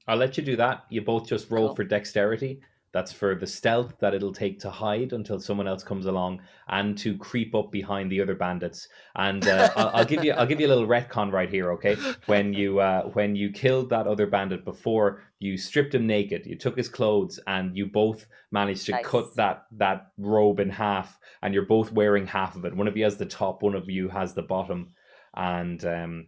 [0.06, 0.84] I'll let you do that.
[0.88, 1.76] You both just roll Cool.
[1.76, 2.60] for dexterity.
[2.92, 6.98] That's for the stealth that it'll take to hide until someone else comes along, and
[6.98, 8.88] to creep up behind the other bandits.
[9.14, 11.96] And uh, I'll, I'll give you, I'll give you a little retcon right here, okay?
[12.26, 16.46] When you, uh, when you killed that other bandit before, you stripped him naked.
[16.46, 19.06] You took his clothes, and you both managed to Nice.
[19.06, 22.74] cut that that robe in half, and you're both wearing half of it.
[22.76, 24.94] One of you has the top, one of you has the bottom,
[25.34, 26.26] and um,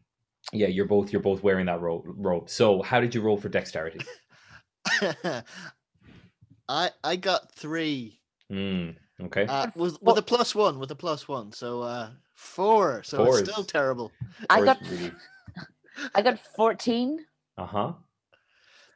[0.52, 2.04] yeah, you're both you're both wearing that robe.
[2.06, 2.48] Robe.
[2.48, 4.00] So, how did you roll for dexterity?
[6.72, 8.18] I I got three
[8.50, 8.96] Mm,
[9.28, 9.44] okay.
[9.46, 13.02] uh, with with a plus one with a plus one, so uh four.
[13.04, 14.10] So Four it's still is- terrible.
[14.50, 15.12] I got really-
[16.16, 17.18] I got 14.
[17.58, 17.92] Uh huh.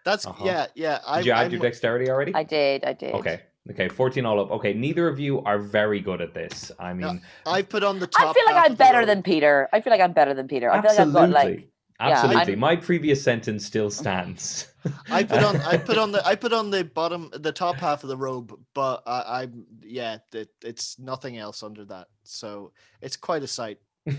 [0.04, 0.44] That's Uh-huh.
[0.44, 0.98] yeah yeah.
[1.06, 2.32] I Did you add I'm- your dexterity already?
[2.34, 3.14] I did, I did.
[3.14, 3.40] Okay.
[3.70, 3.88] Okay.
[3.88, 4.50] Fourteen all up.
[4.56, 4.72] Okay.
[4.74, 6.70] Neither of you are very good at this.
[6.78, 8.30] I No, mean, I put on the top.
[8.30, 9.68] I feel like I'm better than Peter.
[9.72, 10.70] I feel like I'm better than Peter.
[10.70, 11.52] I feel like I've got absolutely.
[11.52, 11.66] like Yeah,
[12.00, 12.52] absolutely.
[12.52, 14.72] I'm- My previous sentence still stands.
[15.10, 18.02] I put on I put on the I put on the bottom the top half
[18.04, 19.48] of the robe, but I, I
[19.82, 22.08] yeah, it, it's nothing else under that.
[22.24, 23.78] So it's quite a sight.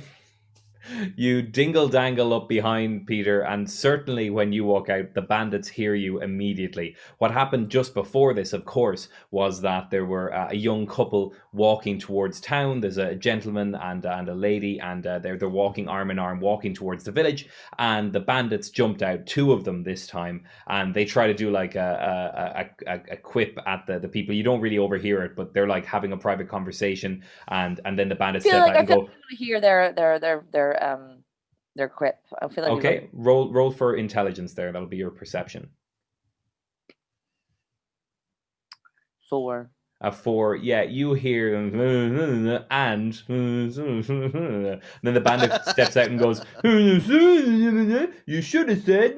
[1.16, 5.96] you dingle dangle up behind Peter, and certainly when you walk out, the bandits hear
[5.96, 6.96] you immediately.
[7.18, 11.34] What happened just before this, of course, was that there were uh, a young couple
[11.58, 12.80] walking towards town.
[12.80, 16.40] There's a gentleman and and a lady, and uh, they're they're walking arm in arm,
[16.40, 17.50] walking towards the village.
[17.80, 21.50] And the bandits jumped out, two of them this time, and they try to do
[21.52, 24.34] like a a, a, a, a quip at the, the people.
[24.34, 28.08] You don't really overhear it, but they're like having a private conversation, and and then
[28.10, 29.10] the bandits I feel step like out I and go.
[29.32, 31.24] I hear their their their their um
[31.76, 32.18] their quip.
[32.42, 34.72] I feel like we've got- Okay, roll roll for intelligence there.
[34.72, 35.70] That'll be your perception.
[39.30, 39.70] four.
[40.00, 41.74] Uh, A four, yeah, you hear and
[45.04, 49.16] then the bandit steps out and goes, "You should have said."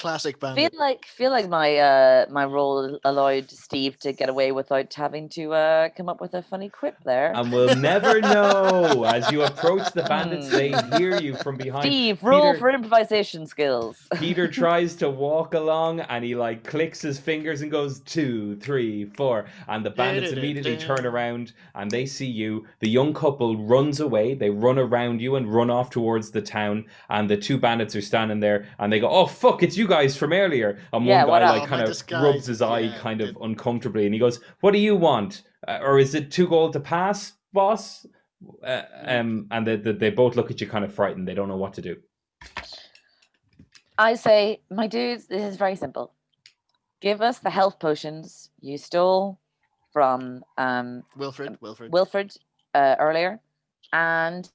[0.00, 4.92] Classic Feel like feel like my uh my role allowed Steve to get away without
[4.94, 7.32] having to uh come up with a funny quip there.
[7.34, 9.04] And we'll never know.
[9.04, 11.84] As you approach the bandits, they hear you from behind.
[11.84, 13.98] Steve, roll Peter- for improvisation skills.
[14.16, 19.04] Peter tries to walk along and he like clicks his fingers and goes two, three,
[19.04, 19.44] four.
[19.68, 22.66] And the bandits immediately turn around and they see you.
[22.80, 24.32] The young couple runs away.
[24.32, 26.86] They run around you and run off towards the town.
[27.10, 30.16] And the two bandits are standing there and they go, Oh, fuck, it's you guys
[30.16, 30.78] from earlier.
[30.94, 33.30] And one what guy like Oh, kind of disguise, rubs his eye yeah, kind of
[33.30, 35.42] it- uncomfortably and he goes, What do you want?
[35.68, 38.06] Uh, or is it too gold to pass, boss?
[38.66, 41.28] Uh, um, and they, they, they both look at you kind of frightened.
[41.28, 41.96] They don't know what to do.
[43.98, 46.14] I say, my dudes, this is very simple.
[47.02, 49.38] Give us the health potions you stole
[49.92, 51.92] from um Wilfred, Wilfred.
[51.92, 52.34] Wilfred
[52.74, 53.40] uh, earlier,
[53.92, 54.48] and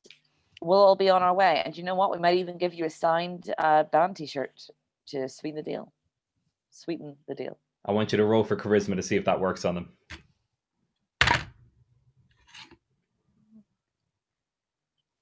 [0.62, 1.62] we'll all be on our way.
[1.66, 2.12] And you know what?
[2.12, 4.70] We might even give you a signed uh, band T-shirt
[5.08, 5.92] to sweeten the deal.
[6.72, 7.58] Sweeten the deal.
[7.86, 9.90] I want you to roll for charisma to see if that works on them.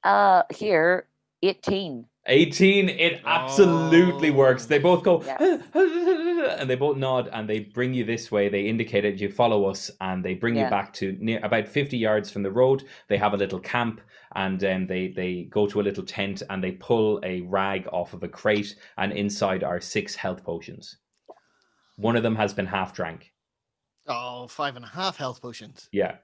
[0.04, 1.08] Uh, here,
[1.42, 2.06] eighteen.
[2.26, 5.62] 18 it absolutely works they both go Yes.
[6.60, 9.66] and they both nod and they bring you this way they indicate it you follow
[9.66, 13.18] us and they bring you back to near about 50 yards from the road they
[13.18, 14.00] have a little camp
[14.36, 18.14] and then they they go to a little tent and they pull a rag off
[18.14, 20.98] of a crate and inside are six health potions
[21.98, 23.32] one of them has been half drank
[24.08, 25.90] Oh, five and a half health potions.
[25.92, 26.18] yeah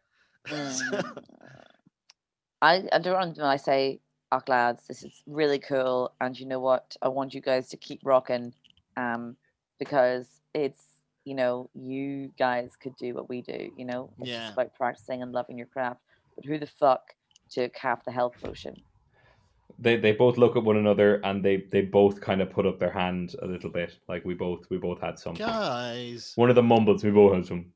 [0.48, 1.24] Mm.
[2.62, 6.60] I I do when I say, "Oh, lads, this is really cool," and you know
[6.60, 6.96] what?
[7.02, 8.54] I want you guys to keep rocking,
[8.98, 9.38] um,
[9.80, 10.84] because it's
[11.26, 13.72] you know you guys could do what we do.
[13.78, 14.40] You know, it's Yeah.
[14.40, 16.02] just about practicing and loving your craft.
[16.36, 17.16] But who the fuck
[17.50, 18.76] took half the health potion?
[19.82, 22.80] they they both look at one another and they they both kind of put up
[22.80, 26.34] their hand a little bit like we both we both had some Guys.
[26.36, 27.72] one of them mumbles we both had some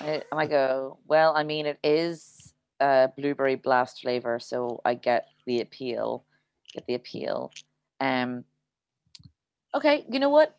[0.00, 4.94] I, and I go, well, I mean, it is uh, blueberry blast flavor, so I
[4.94, 6.24] get the appeal.
[6.72, 7.52] Get the appeal.
[8.00, 8.44] Um.
[9.74, 10.56] Okay, you know what?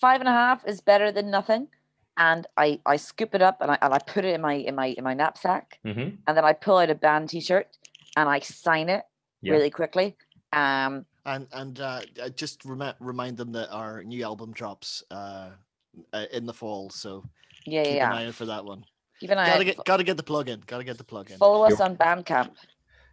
[0.00, 1.68] Five and a half is better than nothing,
[2.16, 4.74] and I I scoop it up and I and I put it in my in
[4.74, 6.16] my in my knapsack, mm-hmm.
[6.26, 7.68] and then I pull out a band T-shirt
[8.16, 9.04] and I sign it
[9.42, 9.52] Yeah.
[9.52, 10.16] really quickly.
[10.52, 11.06] Um.
[11.26, 12.02] And and uh,
[12.36, 15.48] just remi- remind them that our new album drops uh,
[16.12, 17.24] uh, in the fall, so
[17.64, 18.10] Yeah, keep yeah.
[18.10, 18.24] an yeah.
[18.24, 18.84] eye out for that one.
[19.20, 19.64] Keep an eye Gotta out.
[19.64, 20.62] get gotta get the plug in.
[20.66, 21.38] Gotta get the plug in.
[21.38, 22.50] Follow us You're- on Bandcamp.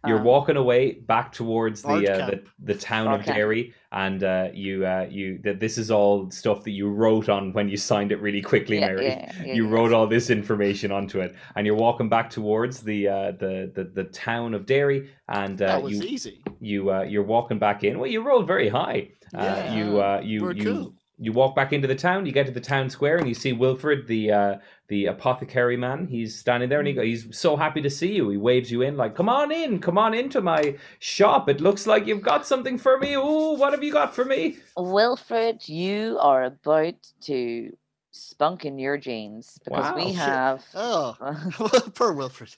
[0.06, 3.34] You're Um, walking away back towards the uh, the, the town of Bardcamp.
[3.34, 7.52] Derry, and uh, you uh, you that this is all stuff that you wrote on
[7.52, 9.06] when you signed it really quickly, yeah, Mary.
[9.06, 9.72] yeah, yeah, you yeah.
[9.72, 13.84] wrote all this information onto it, and you're walking back towards the uh, the, the
[13.84, 16.42] the town of Derry, and uh, that was you easy.
[16.60, 17.98] you uh, you're walking back in.
[17.98, 19.10] Well, you rolled very high.
[19.34, 20.94] Uh, Yeah, you uh, you we're you cool.
[21.18, 22.26] you walk back into the town.
[22.26, 24.54] You get to the town square, and you see Wilfred, the uh,
[24.92, 26.06] the apothecary man.
[26.06, 28.28] He's standing there, and he go, he's so happy to see you.
[28.28, 31.48] He waves you in, like, "Come on in, come on into my shop.
[31.48, 33.16] It looks like you've got something for me.
[33.16, 37.74] Oh, what have you got for me?" Wilfred, you are about to
[38.10, 40.62] spunk in your jeans because we have.
[40.74, 41.16] Oh,
[41.94, 42.54] poor Wilfred.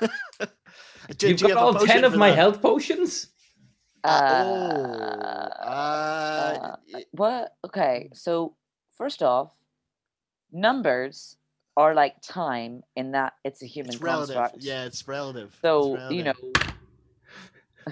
[1.18, 2.36] Do- you've do you got have all ten of my that?
[2.36, 3.30] health potions.
[4.04, 6.76] oh, Uh, uh,
[7.10, 7.56] what?
[7.66, 8.54] Okay, so
[8.96, 9.50] first off,
[10.52, 11.36] numbers
[11.76, 14.36] are like time in that it's a human it's relative.
[14.36, 14.64] construct.
[14.64, 15.48] Yeah, it's relative.
[15.48, 16.34] It's So you know.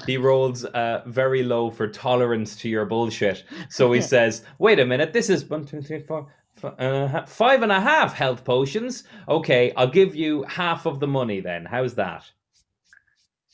[0.07, 3.45] He rolls uh, very low for tolerance to your bullshit.
[3.69, 5.13] So he says, "Wait a minute.
[5.13, 6.29] This is one, two, three, four,
[6.65, 9.05] f- uh, five and a half health potions.
[9.29, 11.67] Okay, I'll give you half of the money then.
[11.67, 12.25] How's that?"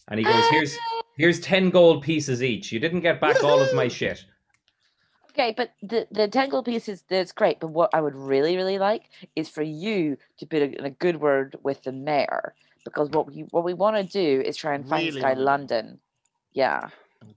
[0.07, 0.77] And he goes, "Here's
[1.17, 2.71] here's ten gold pieces each.
[2.71, 4.25] You didn't get back all of my shit."
[5.39, 7.61] Okay, but the the tangle piece is that's great.
[7.61, 11.21] But what I would really really like is for you to put a, a good
[11.21, 14.89] word with the mayor because what we what we want to do is try and
[14.89, 15.35] find Really this guy.
[15.35, 16.01] London.
[16.53, 16.91] Yeah.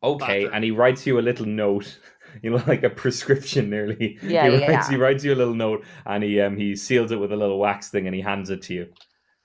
[0.04, 2.00] Okay, and he writes you a little note.
[2.44, 4.18] You know, like a prescription, nearly.
[4.22, 4.90] Yeah, he yeah, writes, yeah.
[4.90, 7.60] He writes you a little note, and he um he seals it with a little
[7.60, 8.88] wax thing, and he hands it to you,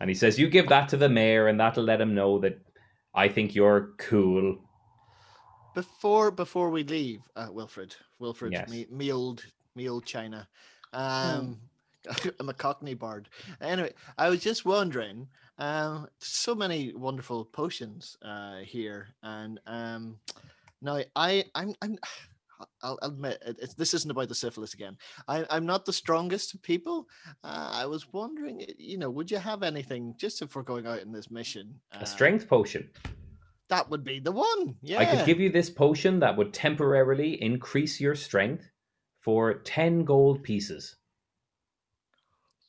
[0.01, 2.61] and he says, "You give that to the mayor, and that'll let him know that
[3.15, 4.59] I think you're cool."
[5.75, 8.69] before before we leave, uh, Wilfred, Wilfred, Yes.
[8.71, 9.45] me, me old
[9.75, 10.49] me old China.
[10.93, 11.59] Um,
[12.41, 13.29] I'm a Cockney bard.
[13.61, 15.29] Anyway, I was just wondering.
[15.59, 20.19] Um, so many wonderful potions uh, here, and um,
[20.83, 21.99] now I I'm I'm.
[22.83, 24.97] I'll I'll admit it's, this isn't about the syphilis again.
[25.29, 27.07] I, I'm not the strongest of people.
[27.45, 31.03] Uh, I was wondering, you know, would you have anything just if we're going out
[31.03, 31.79] in this mission?
[31.93, 32.89] A uh, strength potion.
[33.69, 34.77] That would be the one.
[34.83, 35.01] Yeah.
[35.01, 38.71] I could give you this potion that would temporarily increase your strength
[39.21, 40.97] for ten gold pieces.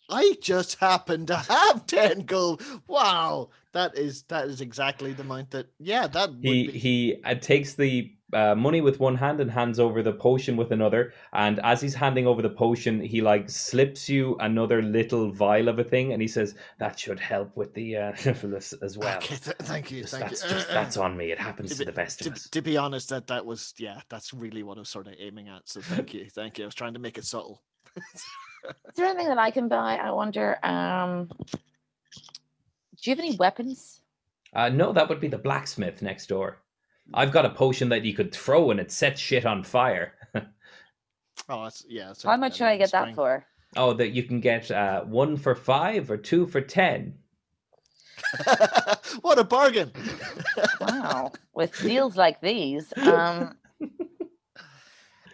[0.09, 2.63] I just happen to have ten gold.
[2.87, 5.67] Wow, that is that is exactly the amount that.
[5.79, 6.79] Yeah, that would He be.
[6.79, 10.71] he uh, takes the uh, money with one hand and hands over the potion with
[10.71, 11.13] another.
[11.33, 15.79] And as he's handing over the potion, he like slips you another little vial of
[15.79, 19.17] a thing, and he says that should help with the uh, syphilis as well.
[19.17, 20.49] okay, th- thank you, Just- thank that's you.
[20.49, 21.31] just that's on me.
[21.31, 22.49] It happens To to be- the best to, of us.
[22.49, 25.47] to be honest, that that was yeah, that's really what I was sort of aiming
[25.47, 25.67] at.
[25.69, 26.65] So thank you, thank you.
[26.65, 27.61] I was trying to make it subtle.
[27.97, 28.23] Is
[28.95, 29.95] there anything that I can buy?
[29.95, 30.57] I wonder.
[30.65, 31.29] Um,
[33.01, 34.01] do you have any weapons?
[34.53, 36.57] Uh, no, that would be the blacksmith next door.
[37.13, 40.13] I've got a potion that you could throw and it sets shit on fire.
[41.49, 42.07] Oh, that's, yeah.
[42.07, 43.45] that's How a- much a should I little get that for?
[43.77, 47.13] oh, that you can get uh, one for five or two for ten.
[49.21, 49.91] what a bargain!
[50.81, 53.55] Wow, with deals like these, um,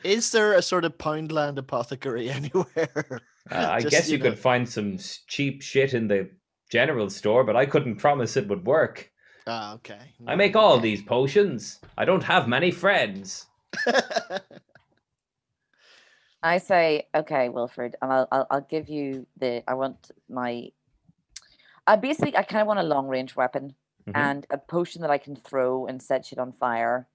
[0.03, 3.21] Is there a sort of Poundland apothecary anywhere?
[3.49, 4.30] Uh, I Just, guess you you know.
[4.32, 4.97] could find some
[5.28, 6.30] cheap shit in the
[6.69, 9.09] general store, but I couldn't promise it would work.
[9.47, 9.99] Ah, okay.
[10.27, 11.79] I make all these potions.
[11.97, 13.47] I don't have many friends.
[16.43, 19.63] I say, okay, Wilfred, and I'll, I'll I'll give you the.
[19.67, 20.71] I want my.
[21.87, 23.75] I basically I kind of want a long range weapon
[24.09, 24.15] Mhm.
[24.15, 27.07] and a potion that I can throw and set shit on fire.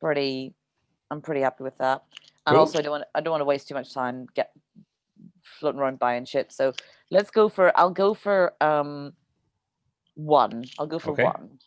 [0.00, 0.54] Pretty,
[1.10, 2.02] I'm pretty happy with that.
[2.46, 2.60] And Cool.
[2.60, 4.50] also, I don't want I don't want to waste too much time get
[5.42, 6.50] floating around buying shit.
[6.52, 6.72] So
[7.10, 7.72] let's go for.
[7.78, 9.14] I'll go for um.
[10.14, 10.64] One.
[10.78, 11.24] I'll go for Okay.
[11.24, 11.58] one.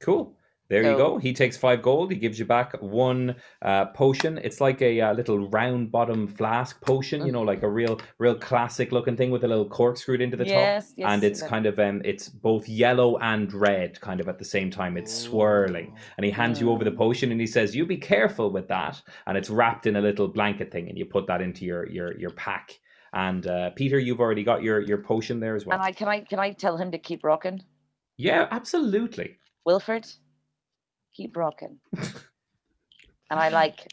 [0.00, 0.34] Cool.
[0.68, 1.16] There you go.
[1.16, 2.10] He takes five gold.
[2.10, 4.36] He gives you back one uh, potion.
[4.42, 8.34] It's like a uh, little round bottom flask potion, you know, like a real, real
[8.34, 10.50] classic looking thing with a little cork screwed into the top.
[10.50, 11.08] yes, yes.
[11.08, 14.44] and it's that- kind of um, it's both yellow and red, kind of at the
[14.44, 14.96] same time.
[14.96, 15.98] It's swirling, Oh.
[16.16, 16.96] and he hands you over the Mm.
[16.98, 20.26] potion, and he says, "You be careful with that." And it's wrapped in a little
[20.26, 22.76] blanket thing, and you put that into your your your pack.
[23.12, 25.76] And uh, Peter, you've already got your your potion there as well.
[25.78, 27.62] And I can I can I tell him to keep rocking,
[28.16, 29.38] yeah, absolutely.
[29.64, 30.06] Wilfred,
[31.14, 31.78] keep rocking.
[31.96, 32.10] and
[33.30, 33.92] I like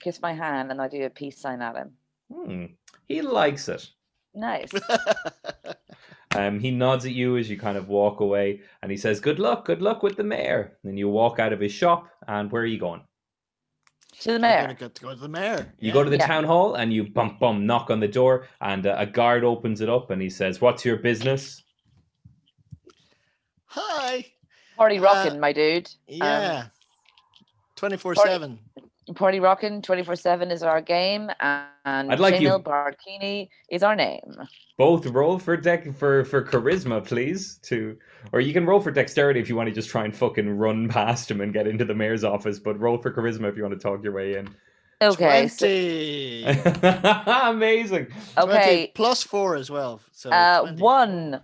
[0.00, 1.92] kiss my hand and I do a peace sign at him.
[2.32, 2.64] Hmm.
[3.08, 3.88] He likes it.
[4.34, 4.70] Nice.
[6.34, 9.38] Um, he nods at you as you kind of walk away, and he says, "Good
[9.38, 12.62] luck, good luck with the mayor." Then you walk out of his shop, and where
[12.62, 13.02] are you going?
[14.20, 14.60] to the I'm mayor.
[14.62, 15.70] gonna get to go to the mayor.
[15.78, 16.26] You go to the Yeah.
[16.26, 19.82] town hall, and you bump bum knock on the door, and uh, a guard opens
[19.82, 21.61] it up, and he says, "What's your business?"
[23.74, 24.26] Hi.
[24.76, 25.88] Party Uh, rocking, my dude.
[26.10, 26.64] Um, Yeah.
[27.76, 28.58] 24 7.
[29.14, 33.96] Party rocking 24 7 is our game, and I'd like you- Jamil Barkini is our
[33.96, 34.46] name.
[34.78, 37.58] Both roll for deck for for charisma, please.
[37.64, 37.96] To
[38.32, 40.88] or you can roll for dexterity if you want to just try and fucking run
[40.98, 42.58] past him and get into the mayor's office.
[42.58, 44.48] But roll for charisma if you want to talk your way in.
[45.02, 45.48] Okay.
[45.48, 46.44] So, 20.
[47.50, 48.06] Amazing.
[48.34, 48.92] 20 okay.
[48.94, 50.00] plus 4 as well.
[50.12, 51.40] So Uh, one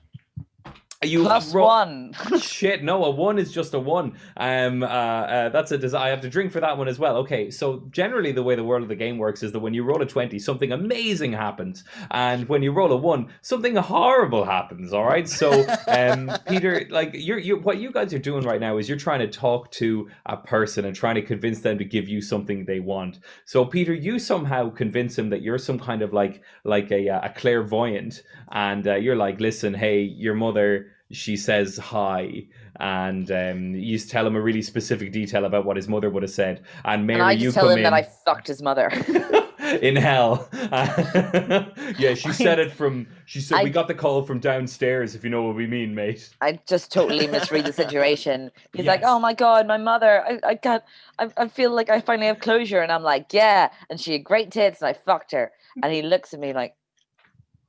[1.05, 2.12] You plus roll- one.
[2.40, 4.18] Shit, no, a one is just a one.
[4.36, 6.03] Um, uh, uh, that's a design.
[6.03, 7.18] I have to drink for that one as well.
[7.18, 9.84] Okay, so generally the way the world of the game works is that when you
[9.84, 14.92] roll a twenty, something amazing happens, and when you roll a one, something horrible happens.
[14.92, 18.76] All right, so um, Peter, like you're, you what you guys are doing right now
[18.76, 22.09] is you're trying to talk to a person and trying to convince them to give
[22.09, 23.20] you something they want.
[23.44, 27.20] So Peter, you somehow convince him that you're some kind of like like a uh,
[27.22, 32.44] a clairvoyant, and uh, you're like, listen, hey, your mother she says hi
[32.80, 36.30] and um, you tell him a really specific detail about what his mother would have
[36.30, 38.90] said and mary and I you tell come him in that I fucked his mother.
[39.82, 45.14] in hell yeah she said it from she said we got the call from downstairs
[45.14, 48.52] if you know what we mean mate I just totally misread the situation.
[48.72, 50.24] He's like, "Oh my god, my mother!
[50.24, 50.84] I, I can't.
[51.18, 54.22] I, I feel like I finally have closure." And I'm like, "Yeah." And she had
[54.22, 55.50] great tits, and I fucked her.
[55.82, 56.76] And he looks at me like,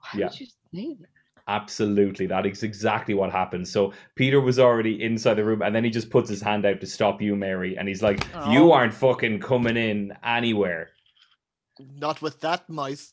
[0.02, 0.30] "Why Yeah.
[0.30, 1.10] did you say that?"
[1.50, 5.84] Absolutely that is exactly what happened so peter was already inside the room and then
[5.84, 8.52] he just puts his hand out to stop you mary and he's like oh.
[8.52, 8.72] you Oh.
[8.72, 10.90] aren't fucking coming in anywhere
[12.06, 13.06] Not with that mouth.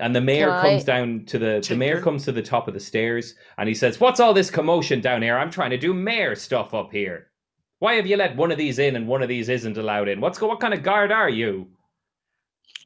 [0.00, 2.66] And the mayor Can comes I- down to the the mayor comes to the top
[2.68, 5.36] of the stairs and he says, "What's all this commotion down here?
[5.38, 7.18] I'm trying to do mayor stuff up here.
[7.78, 10.20] Why have you let one of these in and one of these isn't allowed in?
[10.20, 11.52] What's go- what kind of guard are you?"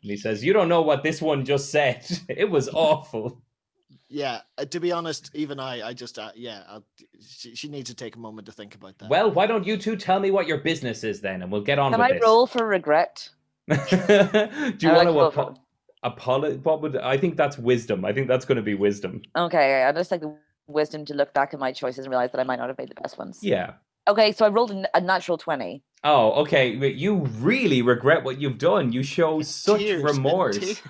[0.03, 2.01] And he says, "You don't know what this one just said.
[2.29, 3.41] It was awful."
[4.11, 6.85] Yeah, uh, to be honest, even I, I just, uh, yeah, I'll,
[7.21, 9.11] she, she needs to take a moment to think about that.
[9.11, 11.79] Well, why don't you two tell me what your business is then, and we'll get
[11.79, 12.23] on Can with I this.
[12.23, 13.29] roll for regret?
[13.69, 15.55] do you I want like to roll apo-
[16.03, 16.59] apologize?
[16.63, 18.07] What would I think that's wisdom?
[18.07, 19.21] I think that's going to be wisdom.
[19.37, 20.35] Okay, I just like the
[20.67, 22.89] wisdom to look back at my choices and realize that I might not have made
[22.89, 23.41] the best ones.
[23.43, 23.75] Yeah.
[24.09, 25.83] Okay, so I rolled a natural twenty.
[26.03, 26.71] Oh, okay.
[26.71, 28.93] You really regret what you've done.
[28.93, 30.81] You show such Tears, remorse.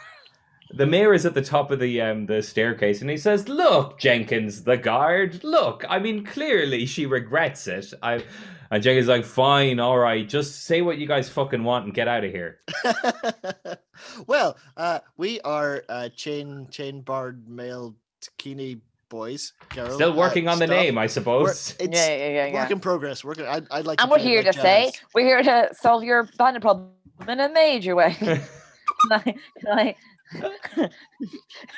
[0.68, 0.78] Tears.
[0.78, 3.98] The mayor is at the top of the um the staircase and he says, "Look,
[3.98, 5.42] Jenkins, the guard.
[5.44, 8.24] Look, I mean, clearly she regrets it." I
[8.70, 10.28] and Jenkins is like, "Fine, all right.
[10.28, 12.60] Just say what you guys fucking want and get out of here."
[14.26, 17.94] well, uh, we are uh, chain chain barred male
[18.36, 19.52] Kini boys.
[19.70, 20.76] Carol, Still uh, working on the stuff.
[20.76, 21.74] name, I We're- suppose.
[21.80, 22.62] It's yeah, yeah, yeah, yeah.
[22.62, 23.24] work in progress.
[23.24, 23.40] Work.
[23.40, 24.00] I'd, I'd like.
[24.00, 26.90] And to we're here to like say we're here to solve your bandit problem
[27.26, 28.14] in a major way.
[29.10, 29.94] can I?
[30.32, 30.90] Can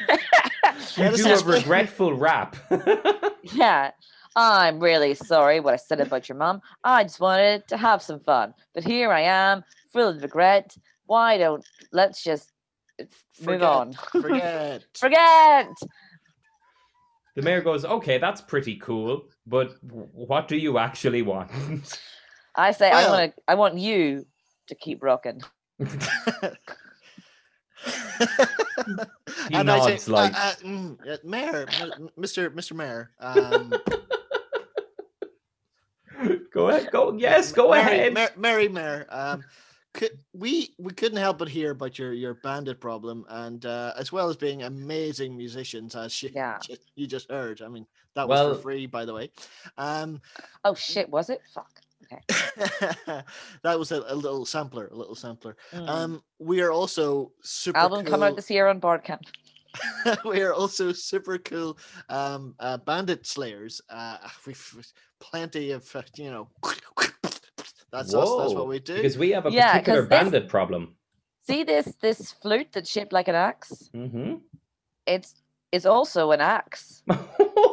[0.09, 1.11] I?
[1.11, 2.57] You do a regretful rap.
[3.42, 3.90] yeah.
[4.36, 6.61] I'm really sorry what I said about your mum.
[6.84, 8.55] I just wanted to have some fun.
[8.74, 10.76] But here I am, full of regret.
[11.07, 12.53] Why don't let's just
[13.01, 13.05] uh,
[13.40, 13.62] move Forget.
[13.62, 13.92] on.
[13.92, 14.84] Forget.
[14.96, 15.68] Forget.
[17.34, 21.51] the mayor goes, "Okay, that's pretty cool, but what do you actually want?"
[22.55, 24.26] I say Well- I want to I want you
[24.68, 25.40] to keep rocking.
[29.49, 31.66] He and I say, like- uh, uh, mm, uh, Mayor,
[32.18, 32.51] Mr.
[32.51, 32.72] Mr.
[32.74, 33.11] Mayor.
[33.20, 33.72] Um,
[36.53, 36.91] go ahead.
[36.91, 37.14] Go.
[37.16, 38.14] Yes, go Mary, ahead.
[38.14, 39.07] Mar- Mary Mayor.
[39.11, 39.45] Um,
[39.93, 44.12] could, we we couldn't help but hear about your your bandit problem, and uh, as
[44.12, 46.59] well as being amazing musicians, as you, Yeah.
[46.95, 47.61] you just heard.
[47.62, 49.31] I mean, that was Well- for free, by the way.
[49.78, 50.20] Um,
[50.64, 51.41] Oh shit, was it?
[51.55, 51.80] Fuck.
[53.62, 55.56] that was a, a little sampler, a little sampler.
[55.72, 55.88] Mm.
[55.88, 58.11] Um, we are also super Album cool.
[58.12, 59.22] coming out this year on Bandcamp.
[60.24, 63.80] we are also super cool um, uh, bandit slayers.
[63.88, 66.48] Uh, we've we've plenty of uh, you know.
[67.92, 68.38] That's us.
[68.38, 68.94] That's what we do.
[68.94, 70.94] Because we have a Yeah, particular 'cause this- bandit problem.
[71.46, 73.90] See this this flute that's shaped like an axe?
[73.94, 74.34] Mm-hmm.
[75.06, 75.34] It's
[75.72, 77.02] it's also an axe.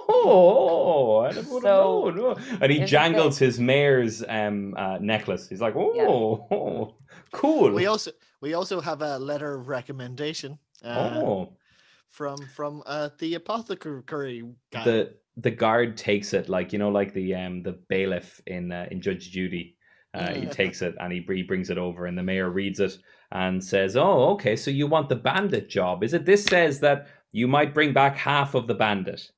[0.09, 2.35] Oh, So, know, no.
[2.61, 5.47] And he here's the jangles his mayor's um, uh, necklace.
[5.47, 6.57] He's like, oh, Yeah.
[6.57, 6.95] oh,
[7.31, 7.71] cool.
[7.71, 11.53] we also we also have a letter of recommendation uh, oh,
[12.09, 14.83] from from uh, the apothecary guy.
[14.83, 18.87] the the guard takes it like you know, like the um the bailiff in uh,
[18.91, 19.75] in Judge Judy.
[20.13, 20.51] Uh, he Mm.
[20.51, 22.97] takes it and he, he brings it over, and the mayor reads it
[23.31, 24.55] and says, "Oh, okay.
[24.55, 26.03] So you want the bandit job?
[26.03, 26.25] Is it?
[26.25, 29.29] This says that you might bring back half of the bandit.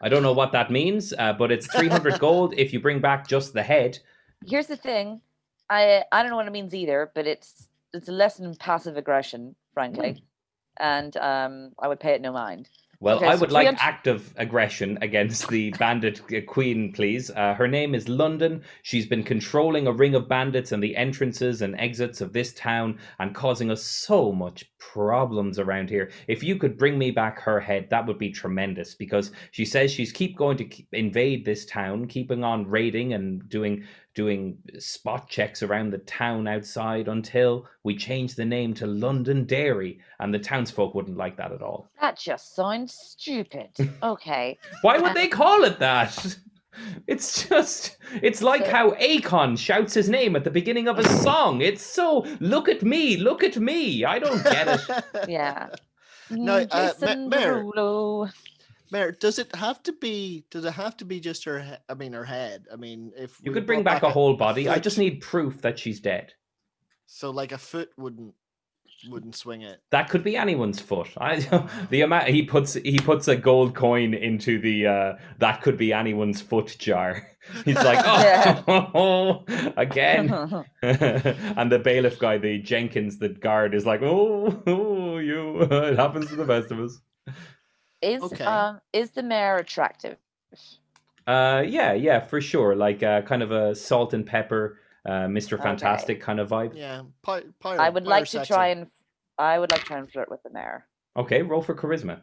[0.00, 3.00] I don't know what that means, uh, but it's three hundred gold if you bring
[3.00, 3.98] back just the head.
[4.46, 5.20] Here's the thing.
[5.70, 8.96] I I don't know what it means either, but it's it's a lesson in passive
[8.96, 10.22] aggression, frankly.
[10.78, 12.68] And um I would pay it no mind.
[13.00, 17.30] Well, Okay, I so would like 300 active aggression against the bandit queen, please.
[17.30, 18.62] Uh, her name is London.
[18.82, 22.98] She's been controlling a ring of bandits and the entrances and exits of this town
[23.20, 26.10] and causing us so much problems around here.
[26.26, 29.92] If you could bring me back her head, that would be tremendous because she says
[29.92, 33.84] she's keep going to keep, invade this town, keeping on raiding and doing
[34.18, 40.00] doing spot checks around the town outside until we change the name to London Derry,
[40.18, 41.88] and the townsfolk wouldn't like that at all.
[42.00, 43.70] That just sounds stupid.
[44.02, 44.58] Okay.
[44.82, 46.36] Why would they call it that?
[47.08, 51.08] It's just, it's like So- how Akon shouts his name at the beginning of a
[51.26, 51.60] song.
[51.60, 54.04] It's so, look at me, look at me.
[54.04, 55.04] I don't get it.
[55.28, 55.68] Yeah.
[56.30, 57.64] No, uh, Ma- Jason Mayor.
[58.90, 60.44] Mayor, does it have to be?
[60.50, 61.60] Does it have to be just her?
[61.60, 62.66] He- I mean, her head.
[62.72, 64.68] I mean, if You could bring brought back a whole body.
[64.68, 66.32] I just need proof that she's dead.
[67.06, 68.34] So, like a foot wouldn't
[69.08, 69.80] wouldn't swing it.
[69.90, 71.08] That could be anyone's foot.
[71.18, 71.40] I
[71.90, 75.92] the amount he puts he puts a gold coin into the uh that could be
[75.92, 77.26] anyone's foot jar.
[77.64, 78.04] He's like,
[78.68, 79.44] oh,
[79.76, 80.30] again.
[80.82, 85.62] and the bailiff guy, the Jenkins, the guard, is like, oh, oh you.
[85.62, 87.00] It happens to the best of us.
[88.02, 88.44] Is Okay.
[88.44, 90.16] um is the mayor attractive?
[91.26, 92.74] Uh, yeah, yeah, for sure.
[92.74, 95.54] Like uh, kind of a salt and pepper, uh, Mr.
[95.54, 95.62] Okay.
[95.62, 96.74] Fantastic kind of vibe.
[96.74, 98.46] Yeah, pi- pyro, I would like to pyrosexual.
[98.46, 98.86] try and
[99.36, 100.86] I would like to try and flirt with the mayor.
[101.16, 102.20] Okay, roll for charisma,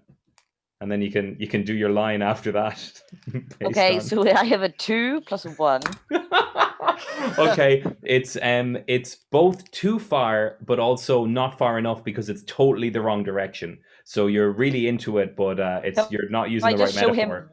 [0.82, 3.02] and then you can you can do your line after that.
[3.64, 5.82] Okay, on- so I have a two plus a one.
[7.38, 12.90] okay, it's um it's both too far but also not far enough because it's totally
[12.90, 13.78] the wrong direction.
[14.06, 17.14] So you're really into it, but uh, it's Can you're not using the right metaphor.
[17.14, 17.50] him?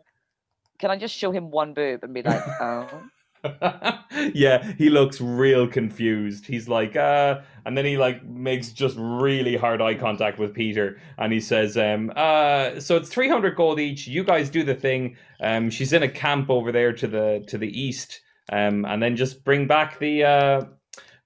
[0.79, 3.03] Can I just show him one boob and be like, oh?
[4.35, 6.47] yeah, he looks real confused.
[6.47, 11.01] He's like, uh, and then he like makes just really hard eye contact with Peter,
[11.19, 14.07] and he says, um, uh, so it's three hundred gold each.
[14.07, 15.17] You guys do the thing.
[15.41, 18.21] Um, she's in a camp over there to the to the east.
[18.51, 20.65] Um, and then just bring back the uh,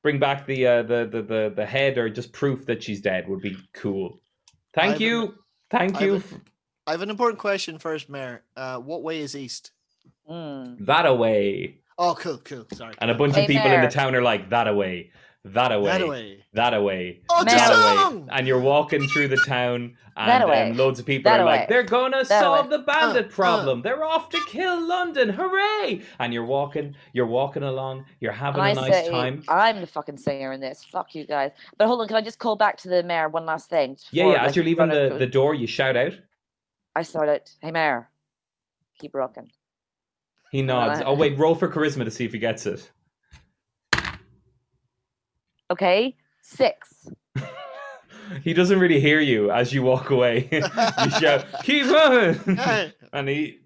[0.03, 3.29] bring back the uh, the, the the the head or just proof that she's dead
[3.29, 4.21] would be cool.
[4.77, 5.35] Thank I've you,
[5.71, 6.15] thank I've you.
[6.15, 6.35] a- f-
[6.87, 8.45] I have an important question first, Mayor.
[8.57, 9.73] Uh, what way is east?
[10.31, 10.85] Mm.
[10.87, 11.79] that away.
[11.99, 12.67] Oh, cool, cool.
[12.75, 12.95] Sorry.
[12.99, 15.11] And a bunch Hey, of people in the town are like, that away,
[15.53, 16.45] that away, that away.
[16.55, 18.25] that away, Oh, that away.
[18.31, 21.83] And you're walking through the town, and um, loads of people That are like, they're
[21.83, 22.77] gonna That solve away.
[22.79, 23.31] the bandit Uh, uh.
[23.33, 23.83] problem.
[23.83, 25.29] They're off to kill London.
[25.29, 26.03] Hooray!
[26.19, 29.43] And you're walking, you're walking along, you're having And a I nice say, time.
[29.49, 30.83] I'm the fucking singer in this.
[30.85, 31.53] Fuck you guys.
[31.77, 33.97] But hold on, can I just call back to the mayor one last thing?
[34.11, 34.41] Yeah, before, yeah.
[34.43, 36.13] As like, you're leaving the, the door, you shout out.
[36.95, 38.09] I started, hey mayor,
[38.99, 39.51] keep rocking.
[40.51, 41.01] He nods.
[41.01, 42.91] I- Oh wait, roll for charisma to see if he gets it.
[45.71, 47.09] Okay, six.
[48.45, 50.49] he doesn't really hear you as you walk away.
[50.53, 52.59] you shout, "Keep moving!"
[53.13, 53.59] And he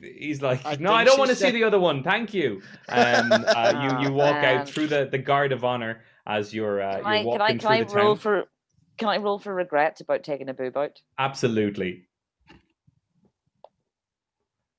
[0.00, 2.02] he's like, I "No, I don't want to see the other one.
[2.02, 4.60] Thank you." Um, uh, you you Oh, walk man.
[4.60, 7.40] out through the, the guard of honor as you're uh, Can you're I, can walking
[7.42, 8.20] I, can through I the roll town.
[8.20, 8.44] for,
[8.98, 11.00] can I roll for regret about taking a boob out?
[11.18, 12.04] Absolutely.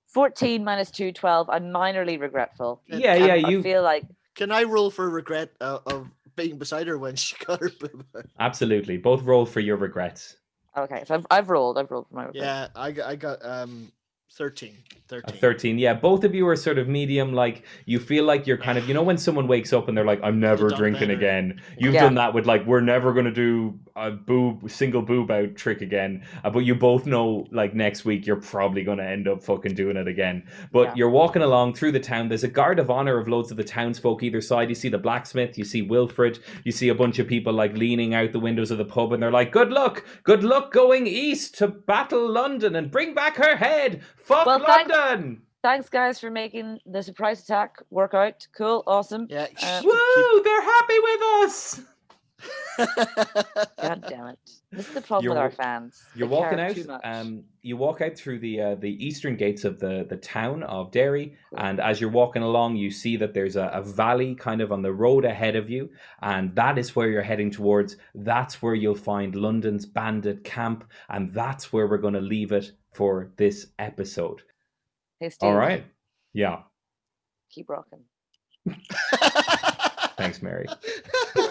[0.07, 1.49] 14 minus 2, 12.
[1.51, 2.81] I'm minorly regretful.
[2.87, 3.33] Yeah, And yeah.
[3.33, 4.03] I You feel like,
[4.35, 6.07] can I roll for regret uh, of
[6.39, 8.05] being beside her when she got her boob?
[8.15, 8.25] out?
[8.39, 10.37] absolutely both roll for your regrets.
[10.77, 11.77] okay, so I've, I've rolled.
[11.77, 12.43] I've rolled for my regret.
[12.43, 13.91] Yeah, I I got um
[14.31, 14.71] 13.
[14.71, 15.39] A 13.
[15.41, 18.77] 13 yeah both of you are sort of medium like you feel like you're kind
[18.77, 21.13] of you know when someone wakes up and they're like i'm never drinking better.
[21.19, 22.01] again you've Yeah.
[22.03, 25.81] done that with like we're never going to do a boob single boob out trick
[25.81, 29.41] again uh, but you both know like next week you're probably going to end up
[29.41, 30.93] fucking doing it again but Yeah.
[30.97, 33.63] you're walking along through the town there's a guard of honor of loads of the
[33.63, 37.27] townsfolk either side you see the blacksmith you see wilfred you see a bunch of
[37.27, 40.43] people like leaning out the windows of the pub and they're like good luck good
[40.43, 45.41] luck going east to battle london and bring back her head fuck Well, thanks- london
[45.61, 48.47] Thanks, guys, for making the surprise attack work out.
[48.55, 49.27] Cool, awesome.
[49.29, 49.47] Yeah.
[49.61, 50.41] Uh, Woo!
[50.41, 51.81] They're happy with us.
[53.81, 54.39] God damn it.
[54.71, 56.01] This is the problem You're with our fans.
[56.15, 57.01] You're They walking out.
[57.03, 60.91] Um, you walk out through the uh, the eastern gates of the the town of
[60.91, 64.71] Derry, and as you're walking along, you see that there's a, a valley kind of
[64.71, 65.89] on the road ahead of you,
[66.21, 67.97] and that is where you're heading towards.
[68.15, 72.71] That's where you'll find London's bandit camp, and that's where we're going to leave it
[72.99, 74.41] for this episode.
[75.21, 75.85] Hey, Steve, All right.
[76.33, 76.63] Yeah.
[77.49, 78.01] keep rocking.
[80.17, 80.67] Thanks, Mary.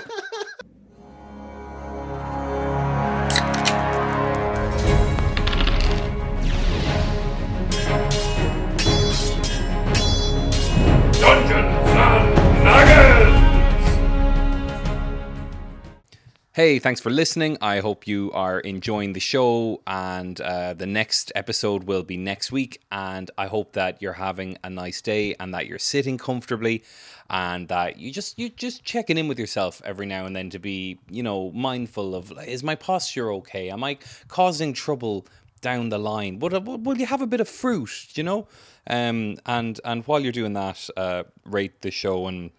[16.58, 17.56] Hey, thanks for listening.
[17.60, 22.50] I hope you are enjoying the show, and uh, the next episode will be next
[22.50, 22.80] week.
[22.90, 26.82] And I hope that you're having a nice day and that you're sitting comfortably,
[27.30, 30.58] and that you just you just checking in with yourself every now and then to
[30.58, 33.70] be you know mindful of is my posture okay?
[33.70, 33.96] Am I
[34.26, 35.28] causing trouble
[35.60, 36.40] down the line?
[36.40, 38.08] Will, will you have a bit of fruit?
[38.16, 38.48] You know,
[38.88, 42.50] um, and and while you're doing that, uh, rate the show and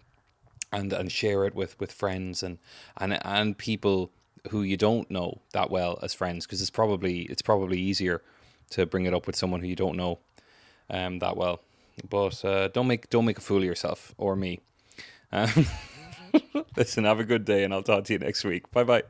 [0.72, 2.58] and and share it with with friends and
[2.96, 4.10] and and people
[4.50, 8.22] who you don't know that well as friends because it's probably it's probably easier
[8.70, 10.18] to bring it up with someone who you don't know
[10.88, 11.60] um that well.
[12.08, 14.60] But uh, don't make don't make a fool of yourself or me.
[15.32, 15.66] Um,
[16.76, 18.70] listen have a good day and i'll talk to you next week.
[18.70, 19.02] Bye bye